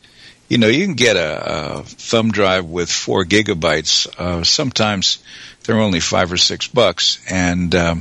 [0.50, 4.08] You know, you can get a, a thumb drive with four gigabytes.
[4.18, 5.22] Uh, sometimes
[5.62, 8.00] they're only five or six bucks, and um,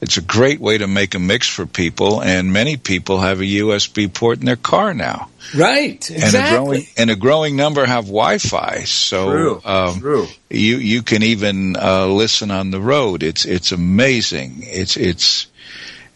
[0.00, 2.22] it's a great way to make a mix for people.
[2.22, 5.30] And many people have a USB port in their car now.
[5.52, 6.88] right, and a growing exactly.
[6.96, 8.84] and a growing number have Wi-Fi.
[8.84, 10.26] So True, um, true.
[10.48, 13.24] you you can even uh, listen on the road.
[13.24, 14.60] It's it's amazing.
[14.62, 15.48] It's it's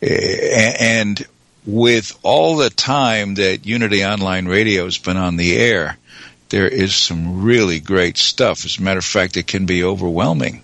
[0.01, 1.27] eh, and
[1.67, 5.97] with all the time that Unity Online Radio has been on the air,
[6.51, 8.65] there is some really great stuff.
[8.65, 10.63] As a matter of fact, it can be overwhelming.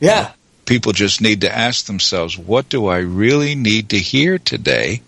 [0.00, 0.32] Yeah.
[0.66, 5.02] People just need to ask themselves, what do I really need to hear today?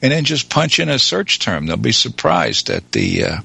[0.00, 1.66] And then just punch in a search term.
[1.66, 3.42] They'll be surprised at the uh, at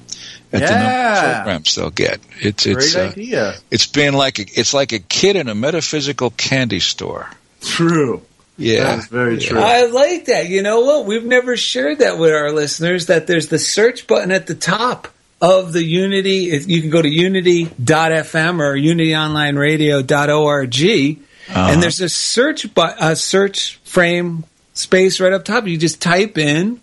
[0.52, 1.18] the number Yeah.
[1.30, 2.20] of programs they'll get.
[2.40, 3.54] It's it's Great uh, idea.
[3.72, 7.28] it's being like a, it's like a kid in a metaphysical candy store.
[7.60, 8.22] True.
[8.56, 9.58] Yeah, That is very true.
[9.58, 10.48] I like that.
[10.48, 11.06] You know what?
[11.06, 15.08] We've never shared that with our listeners that there's the search button at the top
[15.40, 16.56] of the Unity.
[16.66, 24.44] You can go to unity.fm or unityonlineradio.org and there's a search but a search frame
[24.72, 25.66] space right up top.
[25.66, 26.80] You just type in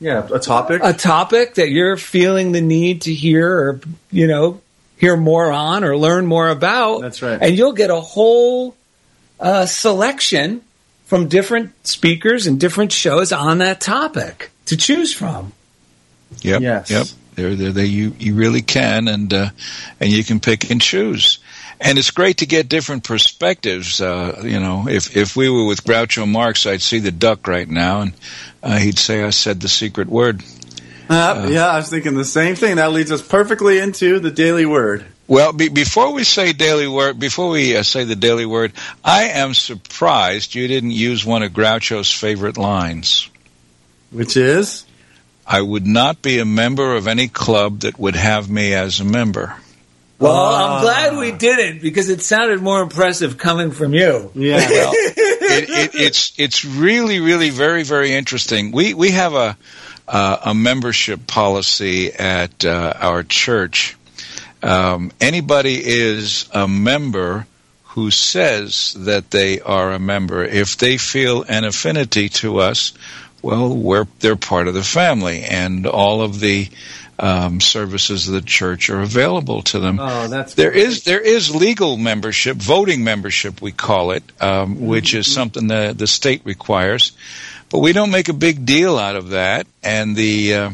[0.00, 0.80] yeah, a topic.
[0.82, 4.60] a topic that you're feeling the need to hear or you know
[4.96, 7.02] hear more on or learn more about.
[7.02, 7.38] That's right.
[7.40, 8.74] And you'll get a whole
[9.38, 10.62] uh, selection
[11.12, 15.52] from different speakers and different shows on that topic to choose from.
[16.40, 16.62] Yep.
[16.62, 16.90] Yes.
[16.90, 17.06] Yep.
[17.34, 17.84] There, there, there.
[17.84, 19.50] You, you really can, and uh,
[20.00, 21.38] and you can pick and choose.
[21.82, 24.00] And it's great to get different perspectives.
[24.00, 27.68] Uh, you know, if if we were with Groucho Marx, I'd see the duck right
[27.68, 28.14] now, and
[28.62, 30.42] uh, he'd say, "I said the secret word."
[31.10, 32.76] Uh, yeah, I was thinking the same thing.
[32.76, 35.04] That leads us perfectly into the daily word.
[35.32, 39.30] Well, be, before we say daily word, before we uh, say the daily word, I
[39.30, 43.30] am surprised you didn't use one of Groucho's favorite lines.
[44.10, 44.84] Which is?
[45.46, 49.06] I would not be a member of any club that would have me as a
[49.06, 49.56] member.
[50.18, 50.76] Well, Ah.
[50.76, 54.30] I'm glad we didn't because it sounded more impressive coming from you.
[54.34, 54.58] Yeah.
[54.68, 58.70] Well, it, it, it's it's really really very very interesting.
[58.70, 59.56] We we have a
[60.06, 63.96] uh, a membership policy at uh, our church.
[64.62, 67.46] Um, anybody is a member
[67.84, 70.42] who says that they are a member.
[70.42, 72.92] If they feel an affinity to us,
[73.42, 76.68] well, we're, they're part of the family, and all of the
[77.18, 79.98] um, services of the church are available to them.
[80.00, 84.86] Oh, that's there is there is legal membership, voting membership, we call it, um, Mm-hmm.
[84.86, 87.12] which is something the the state requires,
[87.68, 89.66] but we don't make a big deal out of that.
[89.82, 90.70] And the uh,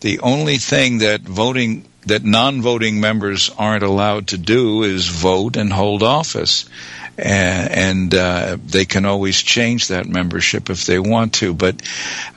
[0.00, 5.72] the only thing that voting that non-voting members aren't allowed to do is vote and
[5.72, 6.68] hold office.
[7.16, 11.52] And, and uh, they can always change that membership if they want to.
[11.52, 11.82] But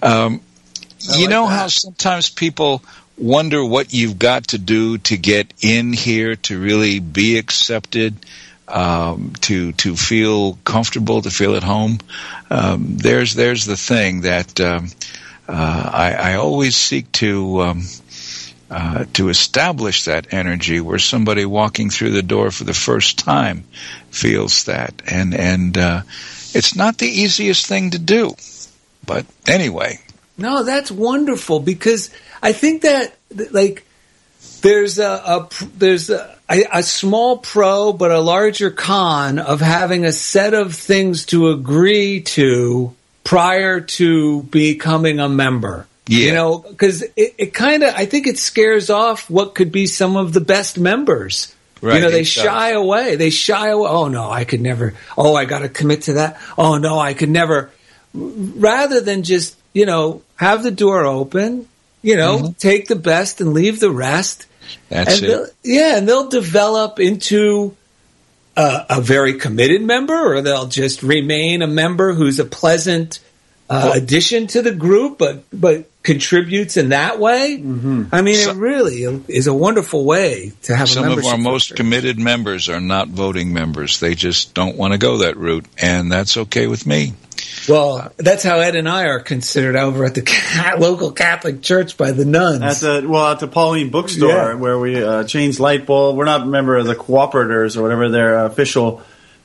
[0.02, 0.42] um,
[1.00, 1.60] you like know that.
[1.60, 2.84] how sometimes people
[3.18, 8.16] wonder what you've got to do to get in here to really be accepted,
[8.68, 12.00] um, to to feel comfortable, to feel at home.
[12.50, 14.90] Um, there's there's the thing that um,
[15.48, 17.60] uh, I, I always seek to.
[18.72, 23.66] Uh, to establish that energy where somebody walking through the door for the first time
[24.12, 24.94] feels that.
[25.06, 26.04] And and uh,
[26.54, 28.34] it's not the easiest thing to do.
[29.06, 30.00] But anyway.
[30.38, 32.12] No, that's wonderful because
[32.42, 33.14] I think that
[33.52, 33.86] like
[34.62, 40.14] there's a, a there's a, a small pro but a larger con of having a
[40.14, 42.96] set of things to agree to
[43.26, 45.88] prior to becoming a member.
[46.18, 49.86] You know, because it, it kind of I think it scares off what could be
[49.88, 51.56] some of the best members.
[51.82, 52.28] Right, you know, they does.
[52.28, 53.16] shy away.
[53.16, 53.90] They shy away.
[53.90, 54.94] Oh no, I could never.
[55.18, 56.40] Oh, I got to commit to that.
[56.58, 57.72] Oh no, I could never
[58.14, 61.68] rather than just you know have the door open
[62.02, 64.96] you know take the best and leave the rest Mm-hmm.
[64.96, 67.76] that's and it yeah and they'll develop into
[68.56, 73.20] a, a very committed member or they'll just remain a member who's a pleasant
[73.72, 77.54] uh, addition to the group but but contributes in that way
[78.12, 81.38] i mean So- it really is a wonderful way to have a some of our
[81.38, 81.84] most structure.
[81.84, 86.12] committed members are not voting members they just don't want to go that route and
[86.12, 87.14] that's okay with me
[87.70, 92.12] well that's how ed and i are considered over at the local catholic church by
[92.12, 94.54] the nuns At the well, at the Pauline Bookstore, Yeah.
[94.56, 96.16] where we uh, changed light bulb.
[96.18, 99.02] We're not a member of the cooperators or whatever their official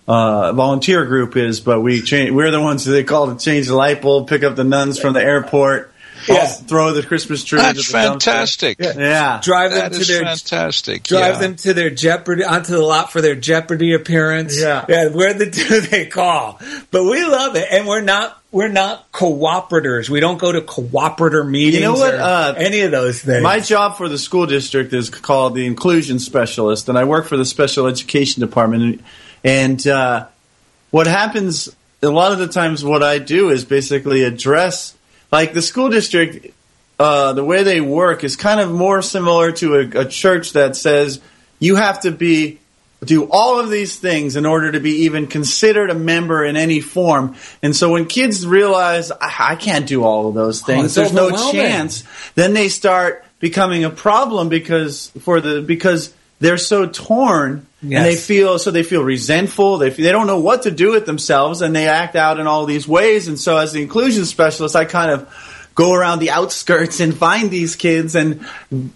[0.09, 2.31] uh, volunteer group is, but we change.
[2.31, 4.99] We're the ones that they call to change the light bulb, pick up the nuns
[5.01, 5.93] from the airport,
[6.29, 6.47] Yeah.
[6.47, 7.59] throw the Christmas tree.
[7.61, 8.11] that's into the dumpster.
[8.13, 9.41] fantastic Yeah.
[9.43, 11.41] drive them to is their fantastic drive yeah.
[11.41, 14.59] them to their Jeopardy onto the lot for their Jeopardy appearance.
[14.59, 14.85] Yeah.
[14.89, 15.09] yeah.
[15.09, 20.09] We're the two they call, but we love it, and we're not we're not cooperators.
[20.09, 21.75] We don't go to cooperator meetings.
[21.75, 23.43] You know what, or uh, any of those things.
[23.43, 27.37] My job for the school district is called the inclusion specialist, and I work for
[27.37, 28.83] the special education department.
[28.83, 29.03] And
[29.87, 30.27] uh,
[30.91, 34.97] what happens a lot of the times, what I do is basically address,
[35.33, 36.55] like the school district.
[36.99, 40.75] Uh, the way they work is kind of more similar to a, a church that
[40.75, 41.21] says
[41.59, 42.59] you have to be
[43.05, 46.81] do all of these things in order to be even considered a member in any
[46.81, 47.37] form.
[47.63, 51.13] And so when kids realize I, I can't do all of those things, Oh, there's
[51.13, 52.05] no chance.
[52.35, 57.99] Then they start becoming a problem because for the because they're so torn Yes.
[57.99, 59.79] and they feel so they feel resentful.
[59.79, 62.65] They they don't know what to do with themselves and they act out in all
[62.67, 63.29] these ways.
[63.29, 65.29] And so as the inclusion specialist, I kind of
[65.77, 68.45] go around the outskirts and find these kids and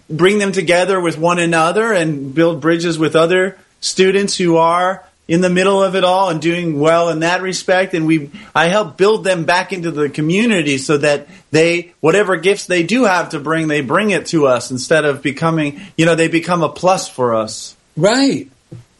[0.09, 5.41] bring them together with one another and build bridges with other students who are in
[5.41, 8.97] the middle of it all and doing well in that respect and we I help
[8.97, 13.39] build them back into the community so that they whatever gifts they do have to
[13.39, 17.07] bring they bring it to us instead of becoming you know they become a plus
[17.07, 18.49] for us right.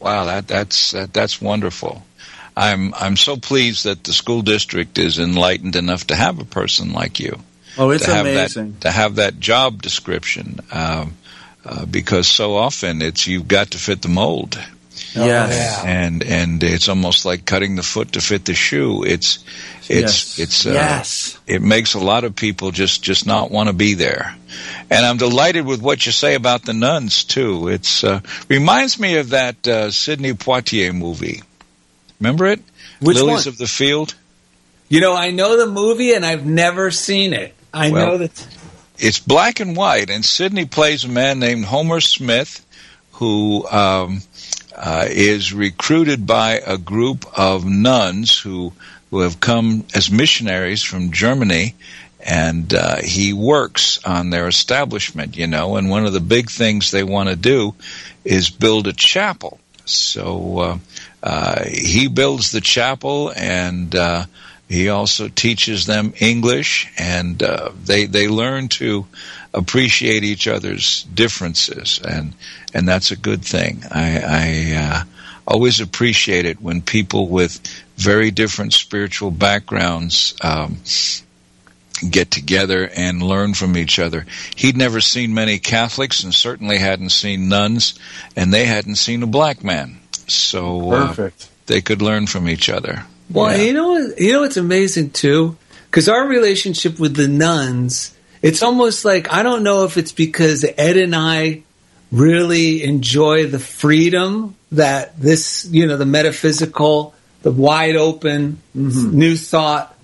[0.02, 2.04] Wow, that that's that, that's wonderful.
[2.56, 6.92] I'm I'm so pleased that the school district is enlightened enough to have a person
[6.92, 7.38] like you.
[7.78, 11.16] oh it's to have amazing that to have that job description, um,
[11.64, 14.58] uh, because so often it's you've got to fit the mold,
[15.14, 19.04] yes and and it's almost like cutting the foot to fit the shoe.
[19.04, 19.44] It's
[19.88, 20.38] it's Yes.
[20.38, 21.38] it's uh, Yes.
[21.46, 24.34] It makes a lot of people just just not want to be there.
[24.90, 27.68] And I'm delighted with what you say about the nuns too.
[27.68, 31.42] It's uh, reminds me of that uh, Sidney Poitier movie.
[32.20, 32.60] Remember it?
[33.00, 33.52] Which Lilies one?
[33.52, 34.14] of the Field.
[34.88, 37.54] You know, I know the movie and I've never seen it.
[37.74, 38.46] I Well, know that.
[38.98, 42.64] it's black and white, and Sidney plays a man named Homer Smith,
[43.12, 44.20] who um,
[44.76, 48.72] uh, is recruited by a group of nuns who
[49.10, 51.74] who have come as missionaries from Germany,
[52.24, 55.36] and uh, he works on their establishment.
[55.36, 57.74] You know, and one of the big things they want to do
[58.24, 59.58] is build a chapel.
[59.84, 60.78] So uh,
[61.22, 63.94] uh, he builds the chapel and.
[63.94, 64.26] Uh,
[64.68, 67.38] he also teaches them English, and
[67.84, 69.06] they they learn to
[69.54, 72.34] appreciate each other's differences, and
[72.74, 73.82] and that's a good thing.
[73.90, 75.04] I I, uh,
[75.46, 77.60] always appreciate it when people with
[77.96, 80.76] very different spiritual backgrounds um,
[82.08, 84.26] get together and learn from each other.
[84.56, 87.98] He'd never seen many Catholics and certainly hadn't seen nuns,
[88.36, 89.98] and they hadn't seen a black man.
[90.28, 91.48] So uh, Perfect.
[91.66, 93.04] they could learn from each other.
[93.30, 93.64] Well, Yeah.
[93.64, 95.56] you know, what- you know what's amazing too,
[95.90, 98.12] because our relationship with the nuns,
[98.42, 101.62] it's almost like I don't know if it's because Ed and I
[102.10, 109.18] really enjoy the freedom that this, you know, the metaphysical, the wide open, mm-hmm.
[109.18, 109.96] new thought,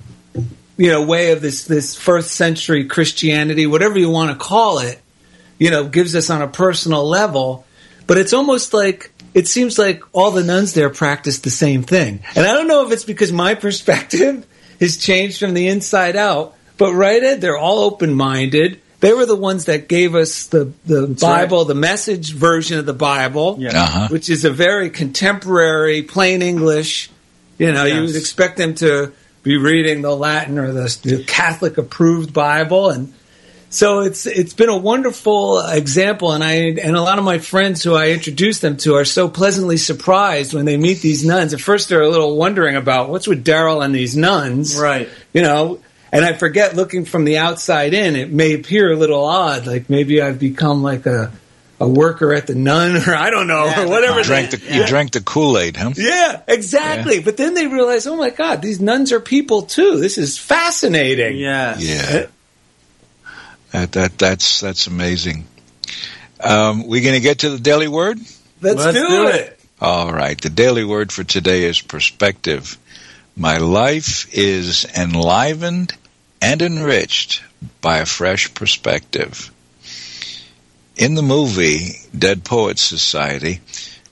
[0.77, 5.01] you know, way of this this first century Christianity, whatever you want to call it,
[5.59, 7.67] you know, gives us on a personal level.
[8.07, 12.21] But it's almost like it seems like all the nuns there practice the same thing.
[12.35, 14.47] And I don't know if it's because my perspective
[14.81, 18.81] has changed from the inside out, but right, Ed, they're all open minded.
[19.01, 22.93] They were the ones that gave us the, the Bible, the message version of the
[22.93, 23.83] Bible, Yeah.
[23.83, 24.09] Uh-huh.
[24.09, 27.11] which is a very contemporary, plain English.
[27.59, 29.13] You know, you would expect them to
[29.43, 33.13] be reading the Latin or the, the Catholic approved Bible, and
[33.71, 37.83] so it's it's been a wonderful example, and I and a lot of my friends
[37.83, 41.53] who I introduced them to are so pleasantly surprised when they meet these nuns.
[41.55, 45.09] At first, they're a little wondering about what's with Daryl and these nuns, Right.
[45.33, 45.81] You know,
[46.13, 49.89] and I forget looking from the outside in, it may appear a little odd, like
[49.91, 51.33] maybe I've become like a
[51.81, 54.23] a worker at the nun, or I don't know, Yeah, or the whatever.
[54.23, 55.93] Drank the, You drank the Kool Aid, huh?
[55.97, 57.21] yeah, exactly.
[57.21, 60.01] But then they realize, oh my God, these nuns are people too.
[60.01, 61.37] This is fascinating.
[61.39, 61.81] Yes.
[61.85, 62.27] Yeah.
[63.71, 65.47] That, that that's that's amazing.
[66.41, 68.19] Um, we going to get to the daily word?
[68.61, 69.35] Let's, Let's do, do it.
[69.35, 69.61] it.
[69.81, 70.41] All right.
[70.41, 72.77] The daily word for today is perspective.
[73.41, 75.95] My life is enlivened
[76.43, 77.41] and enriched
[77.81, 79.53] by a fresh perspective.
[80.97, 83.61] In the movie Dead Poets Society,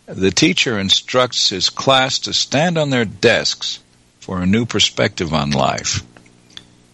[0.07, 3.81] the teacher instructs his class to stand on their desks
[4.21, 6.05] for a new perspective on life.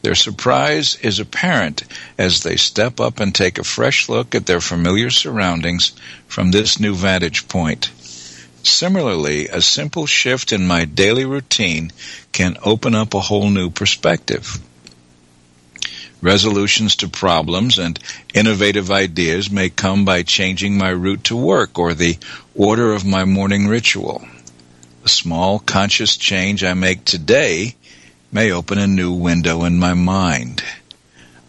[0.01, 1.83] Their surprise is apparent
[2.17, 5.93] as they step up and take a fresh look at their familiar surroundings
[6.29, 7.91] from this new vantage point.
[8.65, 11.91] Similarly, a simple shift in my daily routine
[12.31, 14.61] can open up a whole new perspective.
[16.21, 17.99] Resolutions to problems and
[18.33, 22.17] innovative ideas may come by changing my route to work or the
[22.55, 24.25] order of my morning ritual.
[25.05, 27.75] A small conscious change I make today
[28.31, 30.63] may open a new window in my mind.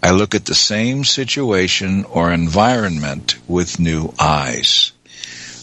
[0.02, 4.93] I look at the same situation or environment with new eyes.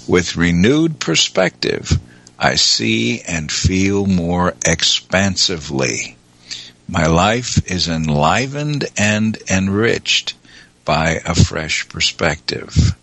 [0.08, 2.00] With renewed perspective,
[2.38, 6.16] I see and feel more expansively.
[6.88, 10.34] My life is enlivened and enriched
[10.84, 12.96] by a fresh perspective.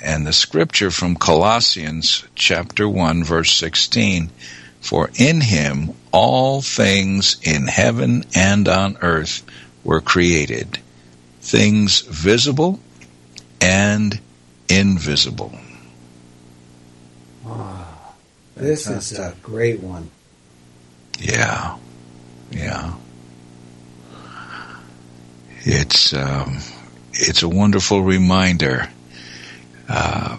[0.00, 4.30] And the scripture from Colossians chapter 1 verse 16,
[4.80, 9.42] for in him all things in heaven and on earth
[9.82, 10.78] were created,
[11.42, 12.78] things visible
[13.60, 14.20] and
[14.68, 15.58] invisible.
[18.56, 20.10] This is a great one.
[21.18, 21.76] Yeah,
[22.50, 22.94] yeah.
[25.60, 26.58] It's um,
[27.12, 28.88] it's a wonderful reminder.
[29.88, 30.36] Uh,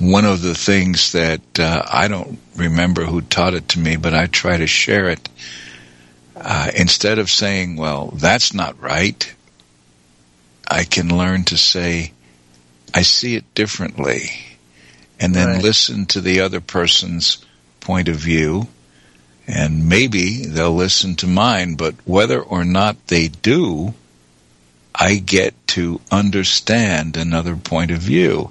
[0.00, 4.14] one of the things that uh, I don't remember who taught it to me, but
[4.14, 5.28] I try to share it.
[6.36, 9.34] Uh, instead of saying, "Well, that's not right,"
[10.70, 12.12] I can learn to say,
[12.94, 14.51] "I see it differently,"
[15.22, 15.62] and then Right.
[15.62, 17.38] listen to the other person's
[17.80, 18.66] point of view
[19.46, 23.94] and maybe they'll listen to mine, but whether or not they do,
[24.94, 28.50] I get to understand another point of view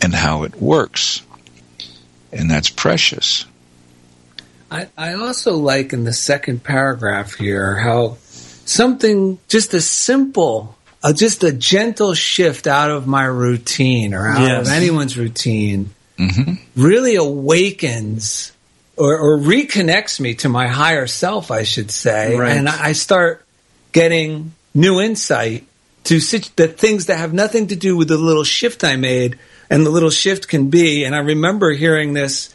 [0.00, 1.22] and how it works.
[2.32, 3.44] And that's precious.
[4.70, 8.16] I, I also like in the second paragraph here how
[8.64, 14.40] something just a simple, uh, just a gentle shift out of my routine or out
[14.40, 14.66] Yes.
[14.66, 18.52] of anyone's routine hmm really awakens
[18.96, 22.34] or, or reconnects me to my higher self, I should say.
[22.36, 22.56] Right.
[22.56, 23.44] And I start
[23.92, 25.64] getting new insight
[26.04, 29.38] to sit, the things that have nothing to do with the little shift I made.
[29.68, 32.54] And the little shift can be, and I remember hearing this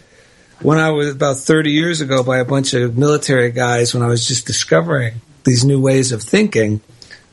[0.62, 4.08] when I was about 30 years ago by a bunch of military guys when I
[4.08, 6.80] was just discovering these new ways of thinking.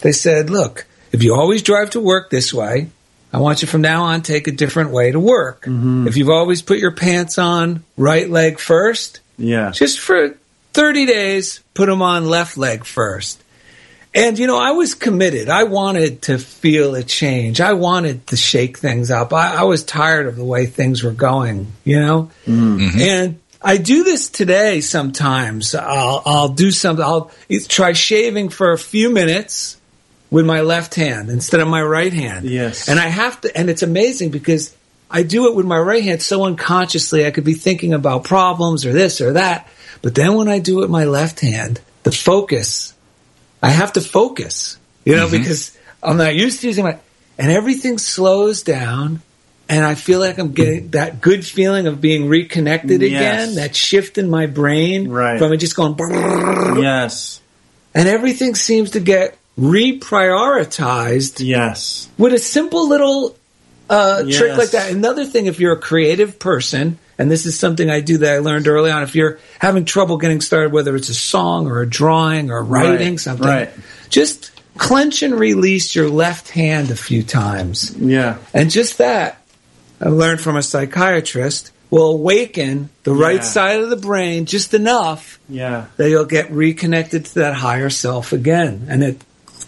[0.01, 2.89] They said, look, if you always drive to work this way,
[3.33, 5.65] I want you from now on take a different way to work.
[5.67, 9.71] If you've always put your pants on right leg first, Yeah.
[9.71, 10.35] just for
[10.73, 13.43] 30 days, put them on left leg first.
[14.15, 15.51] And you know, I was committed.
[15.51, 17.61] I wanted to feel a change.
[17.61, 19.33] I wanted to shake things up.
[19.35, 21.67] I, I was tired of the way things were going.
[21.85, 23.01] You know, Mm-hmm.
[23.01, 24.81] and I do this today.
[24.81, 27.05] Sometimes I'll I'll do something.
[27.05, 27.31] I'll
[27.69, 29.77] try shaving for a few minutes
[30.31, 32.45] with my left hand instead of my right hand.
[32.49, 32.89] Yes.
[32.89, 33.57] and I have to.
[33.57, 34.76] And it's amazing because
[35.11, 37.26] I do it with my right hand so unconsciously.
[37.26, 39.68] I could be thinking about problems or this or that,
[40.03, 42.95] but then when I do it with my left hand, the focus
[43.62, 45.39] I have to focus, you know, mm-hmm.
[45.39, 46.99] because I'm not used to using my,
[47.39, 49.22] and everything slows down.
[49.70, 53.11] And I feel like I'm getting that good feeling of being reconnected Yes.
[53.11, 55.39] again, that shift in my brain Right.
[55.39, 55.95] from it just going,
[56.83, 57.43] Yes.
[57.95, 62.09] and everything seems to get reprioritized Yes.
[62.17, 63.37] with a simple little
[63.91, 64.91] uh, trick like that.
[64.93, 68.39] Another thing, if you're a creative person, and this is something I do that I
[68.39, 71.89] learned early on, if you're having trouble getting started, whether it's a song or a
[71.89, 73.71] drawing or writing Right, something, right.
[74.11, 77.95] just clench and release your left hand a few times.
[77.99, 78.37] Yeah.
[78.53, 79.41] And just that,
[80.01, 83.41] I learned from a psychiatrist, will awaken the right Yeah.
[83.41, 85.87] side of the brain just enough Yeah.
[85.97, 88.87] that you'll get reconnected to that higher self again.
[88.91, 89.21] And it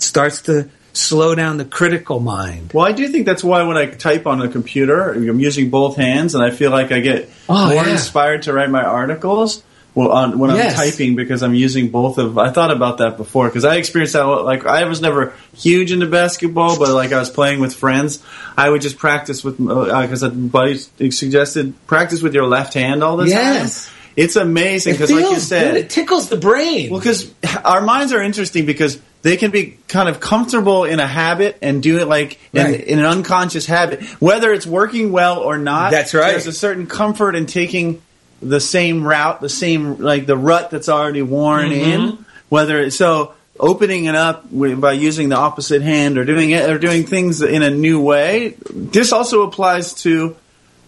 [0.03, 2.73] starts to slow down the critical mind.
[2.75, 5.97] Well, I do think that's why when I type on a computer, I'm using both
[5.97, 7.93] hands, and I feel like I get Oh, more yeah.
[7.93, 9.63] inspired to write my articles.
[9.93, 10.79] Well, on, when Yes.
[10.79, 12.39] I'm typing, because I'm using both of.
[12.39, 14.23] I thought about that before because I experienced that.
[14.25, 18.23] Like I was never huge into basketball, but like I was playing with friends,
[18.57, 23.17] I would just practice with because uh, buddies suggested practice with your left hand all
[23.17, 23.87] the Yes.
[23.87, 23.95] time.
[24.17, 25.85] It's amazing because, like you said, good.
[25.85, 26.91] It tickles the brain.
[26.91, 27.33] well, because
[27.65, 31.83] our minds are interesting because they can be kind of comfortable in a habit and
[31.83, 32.81] do it like in, Right.
[32.85, 35.91] in an unconscious habit, whether it's working well or not.
[35.91, 36.31] That's right.
[36.33, 38.01] There's a certain comfort in taking
[38.41, 41.91] the same route, the same like the rut that's already worn Mm-hmm.
[41.91, 42.25] in.
[42.49, 46.79] Whether it's so opening it up by using the opposite hand or doing it or
[46.79, 48.55] doing things in a new way.
[48.71, 50.35] This also applies to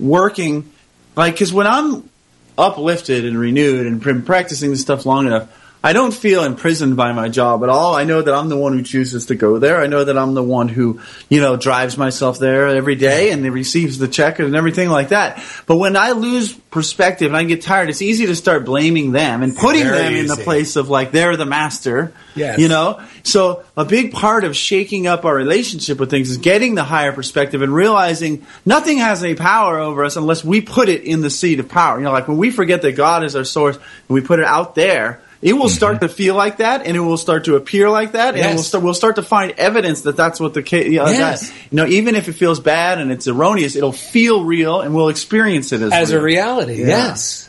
[0.00, 0.70] working,
[1.14, 2.08] like because when I'm
[2.56, 5.48] uplifted and renewed and practicing this stuff long enough,
[5.84, 7.94] I don't feel imprisoned by my job at all.
[7.94, 9.80] I know that I'm the one who chooses to go there.
[9.80, 13.42] I know that I'm the one who, you know, drives myself there every day and
[13.52, 15.42] receives the check and everything like that.
[15.66, 19.42] But when I lose perspective and I get tired, it's easy to start blaming them
[19.42, 22.12] and putting Very them in the place of like they're the master.
[22.36, 22.60] Yes.
[22.60, 23.02] You know?
[23.24, 27.12] So a big part of shaking up our relationship with things is getting the higher
[27.12, 31.30] perspective and realizing nothing has any power over us unless we put it in the
[31.30, 31.98] seat of power.
[31.98, 34.44] You know, like when we forget that God is our source and we put it
[34.44, 37.90] out there, it will start to feel like that, and it will start to appear
[37.90, 40.86] like that, and we'll start, we'll start to find evidence that that's what the case.
[40.86, 41.50] You know, Yes.
[41.50, 44.94] that- you know, even if it feels bad and it's erroneous, it'll feel real, and
[44.94, 46.86] we'll experience it as, as a reality, Yeah.
[46.86, 47.48] yes.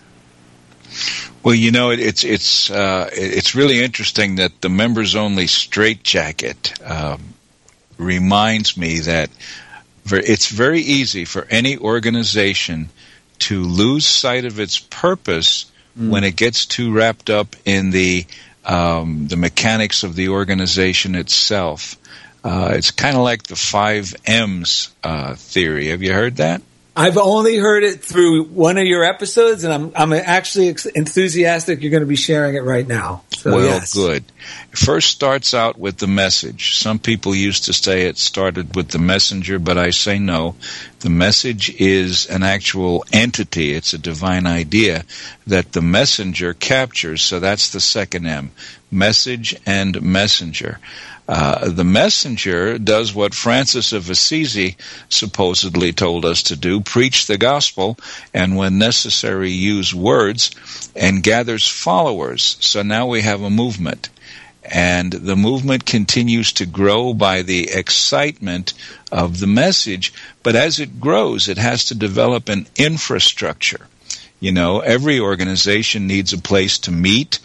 [1.44, 6.74] Well, you know, it, it's it's uh, it's really interesting that the members only straitjacket
[6.86, 7.34] um,
[7.98, 9.30] reminds me that
[10.10, 12.90] it's very easy for any organization
[13.40, 15.66] to lose sight of its purpose
[15.96, 18.26] when it gets too wrapped up in the
[18.66, 21.98] um, the mechanics of the organization itself.
[22.44, 25.88] Uh, it's kind of like the five M's uh, theory.
[25.88, 26.62] Have you heard that?
[26.96, 31.82] I've only heard it through one of your episodes, and I'm I'm actually ex- enthusiastic.
[31.82, 33.24] You're going to be sharing it right now.
[33.36, 33.96] So, well, yes.
[33.96, 34.24] good.
[34.72, 36.76] It first starts out with the message.
[36.76, 40.56] Some people used to say it started with the messenger, but I say no.
[41.00, 43.74] The message is an actual entity.
[43.74, 45.04] It's a divine idea
[45.48, 47.24] that the messenger captures.
[47.24, 48.52] So that's the second M.
[48.92, 50.80] Message and messenger.
[51.28, 54.76] Uh, the messenger does what Francis of Assisi
[55.08, 57.98] supposedly told us to do preach the gospel,
[58.34, 60.52] and when necessary, use words,
[60.96, 62.58] and gathers followers.
[62.60, 64.10] So now we have a movement.
[64.66, 68.74] And the movement continues to grow by the excitement
[69.12, 73.88] of the message, but as it grows, it has to develop an infrastructure.
[74.40, 77.40] You know, every organization needs a place to meet,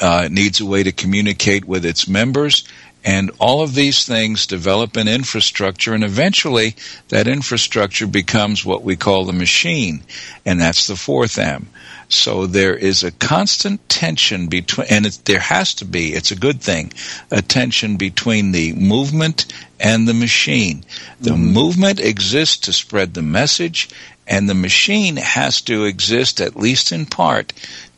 [0.00, 2.64] uh, it needs a way to communicate with its members,
[3.04, 6.74] and all of these things develop an infrastructure, and eventually
[7.08, 10.02] that infrastructure becomes what we call the machine,
[10.46, 11.68] and that's the fourth M.
[12.08, 16.36] So there is a constant tension between, and it, there has to be, it's a
[16.36, 16.92] good thing,
[17.30, 20.84] a tension between the movement and the machine.
[21.20, 23.88] The movement exists to spread the message,
[24.26, 27.52] and the machine has to exist, at least in part,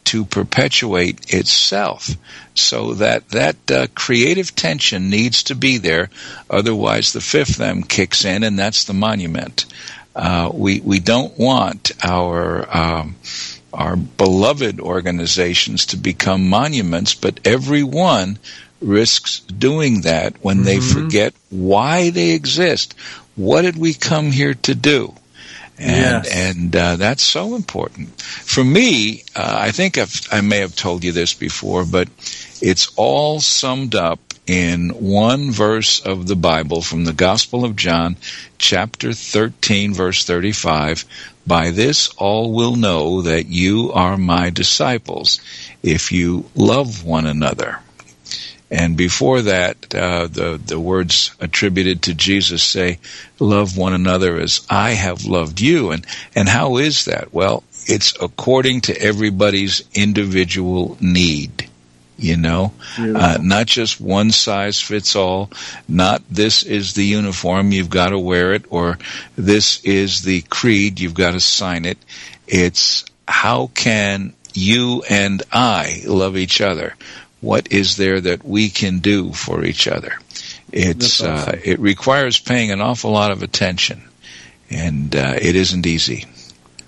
[0.06, 2.10] to perpetuate itself.
[2.54, 6.08] So that that uh, creative tension needs to be there.
[6.48, 9.66] Otherwise, the fifth M kicks in, and that's the monument.
[10.14, 13.16] Uh, we we don't want our um,
[13.72, 18.38] our beloved organizations to become monuments, but every one
[18.80, 21.02] risks doing that when they Mm-hmm.
[21.02, 22.94] forget why they exist.
[23.34, 25.14] What did we come here to do?
[25.78, 26.28] And Yes.
[26.34, 29.24] and uh, that's so important for me.
[29.34, 32.08] Uh, I think I've, I may have told you this before, but
[32.62, 38.16] it's all summed up in one verse of the Bible from the Gospel of John,
[38.58, 41.04] chapter thirteen, verse thirty-five.
[41.46, 45.40] By this all will know that you are my disciples,
[45.82, 47.80] if you love one another.
[48.70, 52.98] And before that, uh, the the words attributed to Jesus say,
[53.38, 56.04] "Love one another as I have loved you." And
[56.34, 57.32] and how is that?
[57.32, 61.68] Well, it's according to everybody's individual need.
[62.18, 65.50] You know, uh, not just one size fits all.
[65.86, 68.98] Not this is the uniform you've got to wear it, or
[69.36, 71.98] this is the creed you've got to sign it.
[72.48, 76.96] It's how can you and I love each other?
[77.40, 80.14] What is there that we can do for each other?
[80.72, 84.02] It's uh, it requires paying an awful lot of attention,
[84.70, 86.24] and uh, it isn't easy.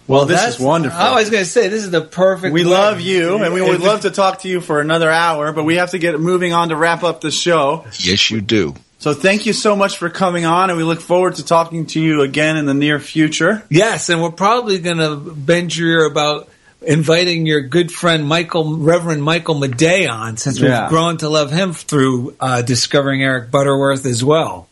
[0.09, 0.99] Well, this is wonderful.
[0.99, 2.55] I was going to say this is the perfect.
[2.55, 2.71] we way.
[2.71, 5.77] love you, and we would love to talk to you for another hour, but we
[5.77, 7.85] have to get moving on to wrap up the show.
[7.99, 8.75] Yes, you do.
[9.01, 12.01] So thank you so much for coming on, and we look forward to talking to
[12.01, 13.63] you again in the near future.
[13.69, 16.49] Yes, and we're probably going to bend your ear about
[16.83, 20.89] inviting your good friend Michael, Reverend Michael Madej on, since we've Yeah.
[20.89, 24.69] grown to love him through uh, discovering Eric Butterworth as well.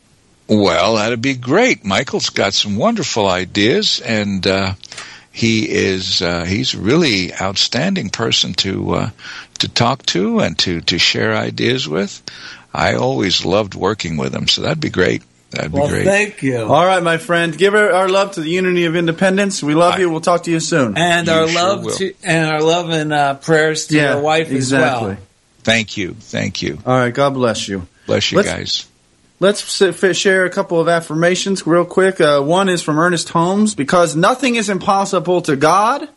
[0.49, 1.85] Well, that'd be great.
[1.85, 4.75] Michael's got some wonderful ideas, and uh,
[5.33, 9.11] he is uh, he's a really outstanding person to uh,
[9.59, 12.23] to talk to and to to share ideas with.
[12.73, 15.23] I always loved working with him, so that'd be great.
[15.51, 16.05] That'd be Well, great.
[16.05, 16.59] thank you.
[16.65, 19.63] All right, my friend, give our, our love to the Unity of Independence.
[19.63, 20.11] We love you.
[20.11, 20.97] We'll talk to you soon.
[20.99, 21.95] and You our sure love will.
[21.97, 25.11] to and our love and uh, prayers to your wife exactly.
[25.13, 25.27] as well.
[25.63, 26.79] Thank you, thank you.
[26.85, 27.87] All right, God bless you.
[28.07, 28.87] Bless you Let's- guys.
[29.39, 32.23] Let's s- f- share a couple of affirmations real quick.
[32.23, 33.75] Uh, one is from Ernest Holmes.
[33.75, 36.09] Because nothing is impossible to God,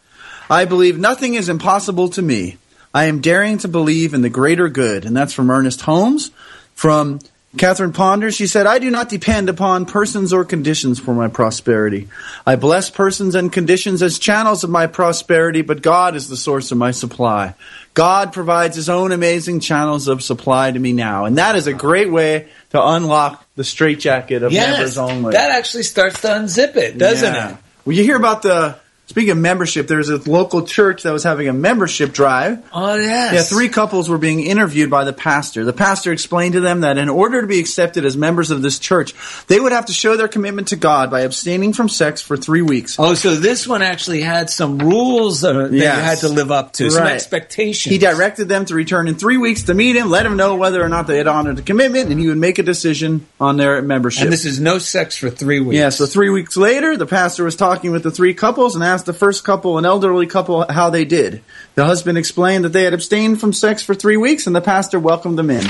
[0.50, 2.58] I believe nothing is impossible to me.
[2.94, 5.04] I am daring to believe in the greater good.
[5.04, 6.32] And that's from Ernest Holmes.
[6.76, 7.20] From
[7.58, 12.08] Catherine Ponder, she said, I do not depend upon persons or conditions for my prosperity.
[12.46, 16.72] I bless persons and conditions as channels of my prosperity, but God is the source
[16.72, 17.56] of my supply.
[17.96, 21.26] God provides his own amazing channels of supply to me now.
[21.26, 25.32] And that is a great way to unlock the straitjacket of Yes, members only.
[25.32, 27.50] that actually starts to unzip it, doesn't Yeah.
[27.54, 27.58] it?
[27.84, 28.76] Well, you hear about the,
[29.10, 32.64] speaking of membership, there was a local church that was having a membership drive.
[32.72, 33.34] Oh yes.
[33.34, 35.66] Yeah, three couples were being interviewed by the pastor.
[35.66, 38.78] The pastor explained to them that in order to be accepted as members of this
[38.78, 39.16] church,
[39.48, 42.62] they would have to show their commitment to God by abstaining from sex for three
[42.62, 42.98] weeks.
[43.00, 46.92] Oh, so this one actually had some rules that you had to live up to,
[46.92, 47.92] some expectations.
[47.92, 50.84] He directed them to return in three weeks to meet him, let him know whether
[50.84, 53.82] or not they had honored the commitment, and he would make a decision on their
[53.82, 54.24] membership.
[54.24, 55.78] and this is no sex for three weeks.
[55.80, 58.99] Yeah, so three weeks later, the pastor was talking with the three couples and asked
[59.04, 61.44] the first couple, an elderly couple, how they did.
[61.76, 65.00] The husband explained that they had abstained from sex for three weeks, and the pastor
[65.00, 65.66] welcomed them in.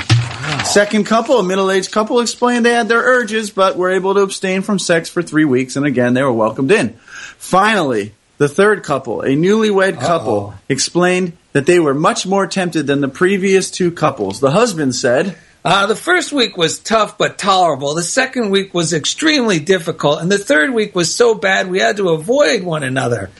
[0.64, 4.20] Second couple, a middle aged couple, explained they had their urges, but were able to
[4.20, 6.90] abstain from sex for three weeks, and again, they were welcomed in.
[7.38, 13.00] Finally, the third couple, a newlywed couple, explained that they were much more tempted than
[13.00, 14.40] the previous two couples.
[14.40, 17.94] The husband said, Uh, the first week was tough but tolerable.
[17.94, 21.98] The second week was extremely difficult, and the third week was so bad we had
[21.98, 23.30] to avoid one another.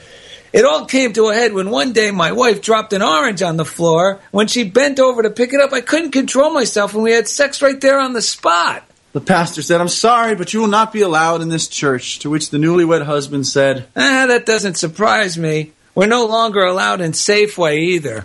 [0.53, 3.57] It all came to a head when one day my wife dropped an orange on
[3.57, 4.21] the floor.
[4.33, 7.29] When she bent over to pick it up, I couldn't control myself, and we had
[7.29, 8.85] sex right there on the spot.
[9.13, 12.19] The pastor said, I'm sorry, but you will not be allowed in this church.
[12.21, 15.73] To which the newlywed husband said, Ah, that doesn't surprise me.
[15.95, 18.25] We're no longer allowed in Safeway either.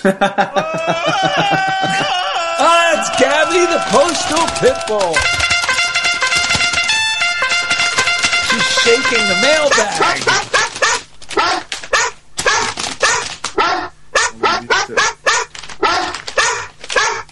[0.04, 0.16] ah,
[2.96, 5.12] it's Gabby the Postal Pitbull.
[8.48, 10.24] She's shaking the mailbag.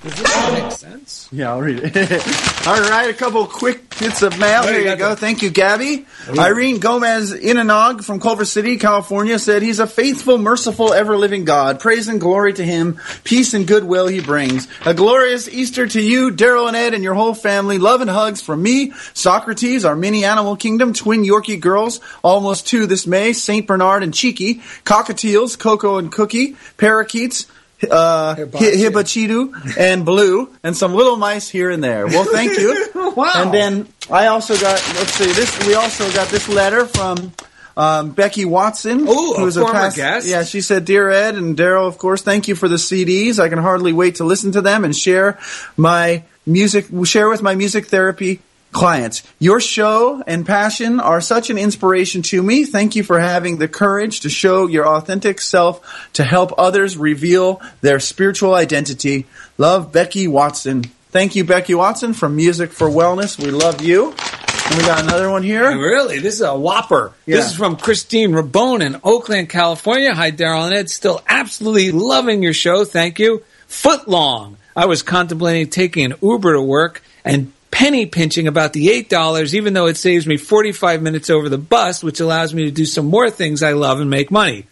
[0.02, 1.17] Does this make sense?
[1.30, 1.94] Yeah, I'll read it.
[2.66, 4.62] All right, a couple quick bits of mail.
[4.62, 5.14] There Here you go.
[5.14, 6.06] Thank you, Gabby.
[6.26, 11.80] Irene Gomez Inanog from Culver City, California said, He's a faithful, merciful, ever living God.
[11.80, 12.98] Praise and glory to Him.
[13.24, 14.68] Peace and goodwill He brings.
[14.86, 17.76] A glorious Easter to you, Daryl and Ed, and your whole family.
[17.76, 22.86] Love and hugs from me, Socrates, our mini animal kingdom, twin Yorkie girls, almost two
[22.86, 23.66] this May, St.
[23.66, 27.46] Bernard and Cheeky, cockatiels, Coco and Cookie, parakeets,
[27.90, 32.06] uh, Hi- Hibachitu and Blue, and some little mice here and there.
[32.06, 32.86] Well, thank you.
[33.18, 33.32] Wow.
[33.36, 35.66] And then I also got let's see this.
[35.66, 37.32] We also got this letter from
[37.76, 40.26] Um, Becky Watson, Ooh, a who's former past, guest.
[40.26, 43.38] yeah, she said, "Dear Ed and Daryl, of course, thank you for the CDs.
[43.38, 45.38] I can hardly wait to listen to them and share
[45.76, 48.40] my music, share with my music therapy."
[48.78, 52.64] Clients, your show and passion are such an inspiration to me.
[52.64, 57.60] Thank you for having the courage to show your authentic self to help others reveal
[57.80, 59.26] their spiritual identity.
[59.56, 60.84] Love, Becky Watson.
[61.10, 63.36] Thank you, Becky Watson from Music for Wellness.
[63.36, 64.10] We love you.
[64.12, 65.76] And we got another one here.
[65.76, 66.20] Really?
[66.20, 67.12] This is a whopper.
[67.26, 67.38] Yeah.
[67.38, 70.14] This is from Christine Rabone in Oakland, California.
[70.14, 70.88] Hi, Daryl and Ed.
[70.88, 72.84] Still absolutely loving your show.
[72.84, 73.42] Thank you.
[73.68, 74.54] Footlong.
[74.76, 79.72] I was contemplating taking an Uber to work and penny pinching about the $8, even
[79.72, 83.06] though it saves me 45 minutes over the bus, which allows me to do some
[83.06, 84.66] more things I love and make money.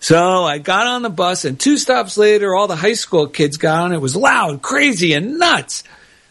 [0.00, 3.56] So I got on the bus, and two stops later, all the high school kids
[3.56, 3.94] got on.
[3.94, 5.82] It was loud, crazy, and nuts.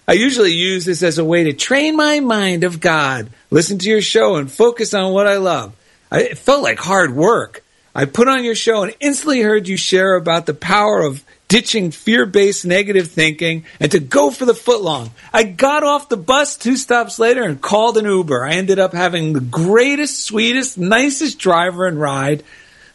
[0.08, 3.90] I usually use this as a way to train my mind of God, listen to
[3.90, 5.76] your show, and focus on what I love.
[6.12, 7.64] I, it felt like hard work.
[7.96, 11.92] I put on your show and instantly heard you share about the power of ditching
[11.92, 15.10] fear based negative thinking and to go for the footlong.
[15.34, 18.46] I got off the bus two stops later and called an Uber.
[18.46, 22.44] I ended up having the greatest, sweetest, nicest driver and ride.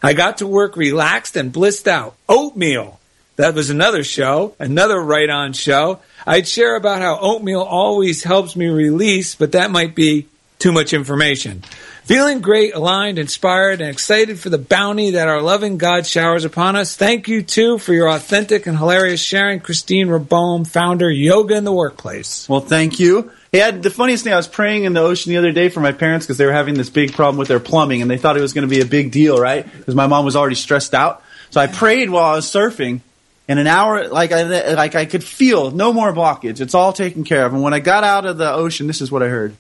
[0.03, 2.17] I got to work relaxed and blissed out.
[2.31, 2.99] Oatmeal.
[3.37, 6.01] That was another show, another right on show.
[6.27, 10.29] I'd share about how oatmeal always helps me release, but that might be
[10.59, 11.63] too much information.
[12.07, 16.77] Feeling great, aligned, inspired, and excited for the bounty that our loving God showers upon
[16.77, 16.95] us.
[16.95, 19.59] Thank you, too, for your authentic and hilarious sharing.
[19.59, 22.49] Christine Rabone, founder, Yoga in the Workplace.
[22.49, 23.33] Well, thank you.
[23.53, 24.33] Had the funniest thing.
[24.33, 26.53] I was praying in the ocean the other day for my parents because they were
[26.53, 28.81] having this big problem with their plumbing, and they thought it was going to be
[28.81, 29.65] a big deal, right?
[29.77, 31.25] Because my mom was already stressed out.
[31.51, 33.01] So I prayed while I was surfing,
[33.49, 36.61] and an hour, like I like I could feel no more blockage.
[36.61, 37.53] It's all taken care of.
[37.53, 39.57] And when I got out of the ocean, this is what I heard.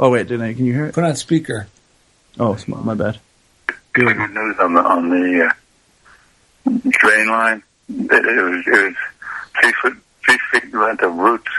[0.00, 0.54] Oh wait, didn't I?
[0.54, 0.94] Can you hear it?
[0.94, 1.66] Put on speaker.
[2.38, 3.18] Oh, it's my, my bad.
[3.92, 5.50] Good news on the on the
[6.66, 7.62] uh, drain line.
[7.88, 8.94] It, it was it was
[9.60, 11.50] three foot three feet length of roots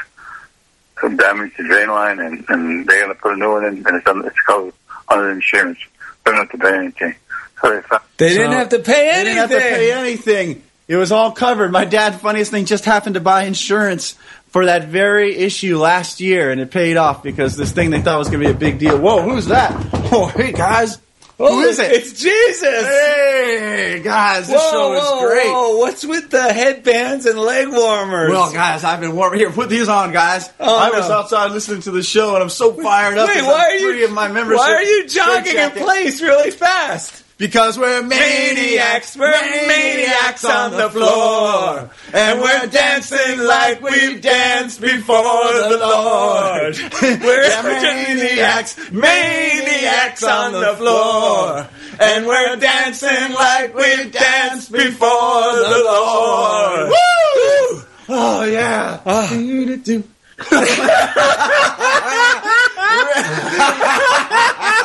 [1.01, 3.95] have damaged the drain line, and and they're gonna put a new one in, and
[3.97, 4.73] it's on, it's covered
[5.07, 5.77] under insurance.
[6.25, 7.15] They don't have to pay anything.
[7.61, 9.35] So they found, They didn't So- have to pay anything.
[9.35, 9.47] They anything.
[9.47, 10.63] didn't have to pay anything.
[10.87, 11.71] It was all covered.
[11.71, 14.15] My dad, funniest thing, just happened to buy insurance
[14.55, 18.17] for that very issue last year, and it paid off because this thing they thought
[18.17, 18.97] was going to be a big deal.
[18.97, 19.73] Whoa, who's that?
[20.13, 20.97] Oh, hey guys,
[21.37, 21.91] Oh, who is it?
[21.91, 22.85] It's Jesus.
[22.85, 25.47] Hey guys, this whoa, show is whoa, great.
[25.51, 25.77] whoa.
[25.77, 28.29] What's with the headbands and leg warmers?
[28.29, 29.51] Well, guys, I've been warming here.
[29.51, 30.49] Put these on, guys.
[30.57, 33.27] Oh, I was outside listening to the show, and I'm so fired up.
[33.27, 34.05] Wait, why I'm are you?
[34.05, 37.24] Of my membership why are you jogging in place really fast?
[37.37, 45.21] Because we're maniacs, we're maniacs on the floor, and we're dancing like we've danced before
[45.23, 46.77] the Lord.
[47.01, 51.67] We're maniacs, maniacs on the floor,
[51.99, 56.87] and we're dancing like we've danced before the Lord.
[56.87, 57.81] Woo!
[58.07, 59.01] Oh yeah.
[59.05, 59.27] Ah.
[59.29, 60.03] Do-do-do.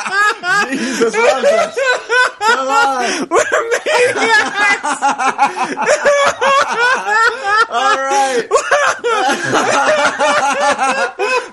[0.69, 1.77] Jesus loves us.
[2.39, 3.27] Come on.
[3.29, 5.01] We're maniacs.
[7.69, 8.47] All right.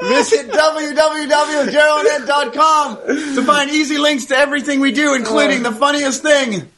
[0.08, 2.96] Visit www.geralded.com
[3.34, 6.68] to find easy links to everything we do, including the funniest thing.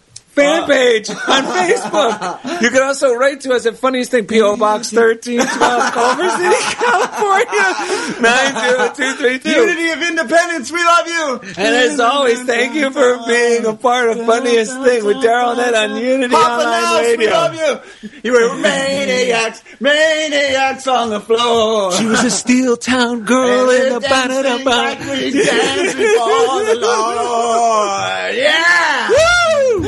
[0.41, 1.17] Fan page on
[1.57, 2.63] Facebook.
[2.63, 4.57] You can also write to us at Funniest Thing, P.O.
[4.57, 9.51] Box 1312, Culver City, California, 90232.
[9.51, 11.41] Unity of Independence, we love you.
[11.57, 15.75] And as always, thank you for being a part of Funniest Thing with Daryl Net
[15.75, 18.21] on Unity Papa Online Mouse, we love you.
[18.25, 21.93] You were maniacs, maniacs on the floor.
[21.93, 26.79] She was a steel town girl And in the banana like we danced before the
[26.81, 28.35] Lord.
[28.41, 29.09] Yeah.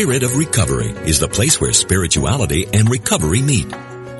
[0.00, 3.70] Spirit of Recovery is the place where spirituality and recovery meet,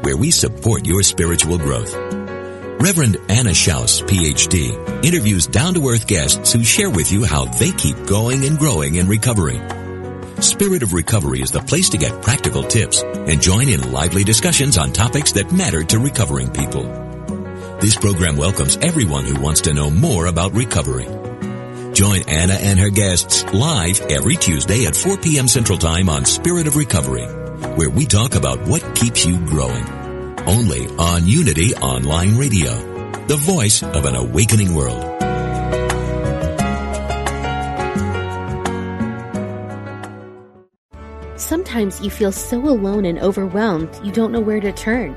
[0.03, 1.95] where we support your spiritual growth.
[1.95, 8.45] Reverend Anna Schaus, PhD, interviews down-to-earth guests who share with you how they keep going
[8.45, 9.61] and growing in recovery.
[10.43, 14.77] Spirit of Recovery is the place to get practical tips and join in lively discussions
[14.77, 17.10] on topics that matter to recovering people.
[17.81, 21.07] This program welcomes everyone who wants to know more about recovery.
[21.95, 25.49] Join Anna and her guests live every Tuesday at 4 p.m.
[25.49, 27.25] Central Time on Spirit of Recovery,
[27.77, 29.83] where we talk about what keeps you growing.
[30.41, 32.75] Only on Unity Online Radio,
[33.29, 35.01] the voice of an awakening world.
[41.39, 45.17] Sometimes you feel so alone and overwhelmed you don't know where to turn.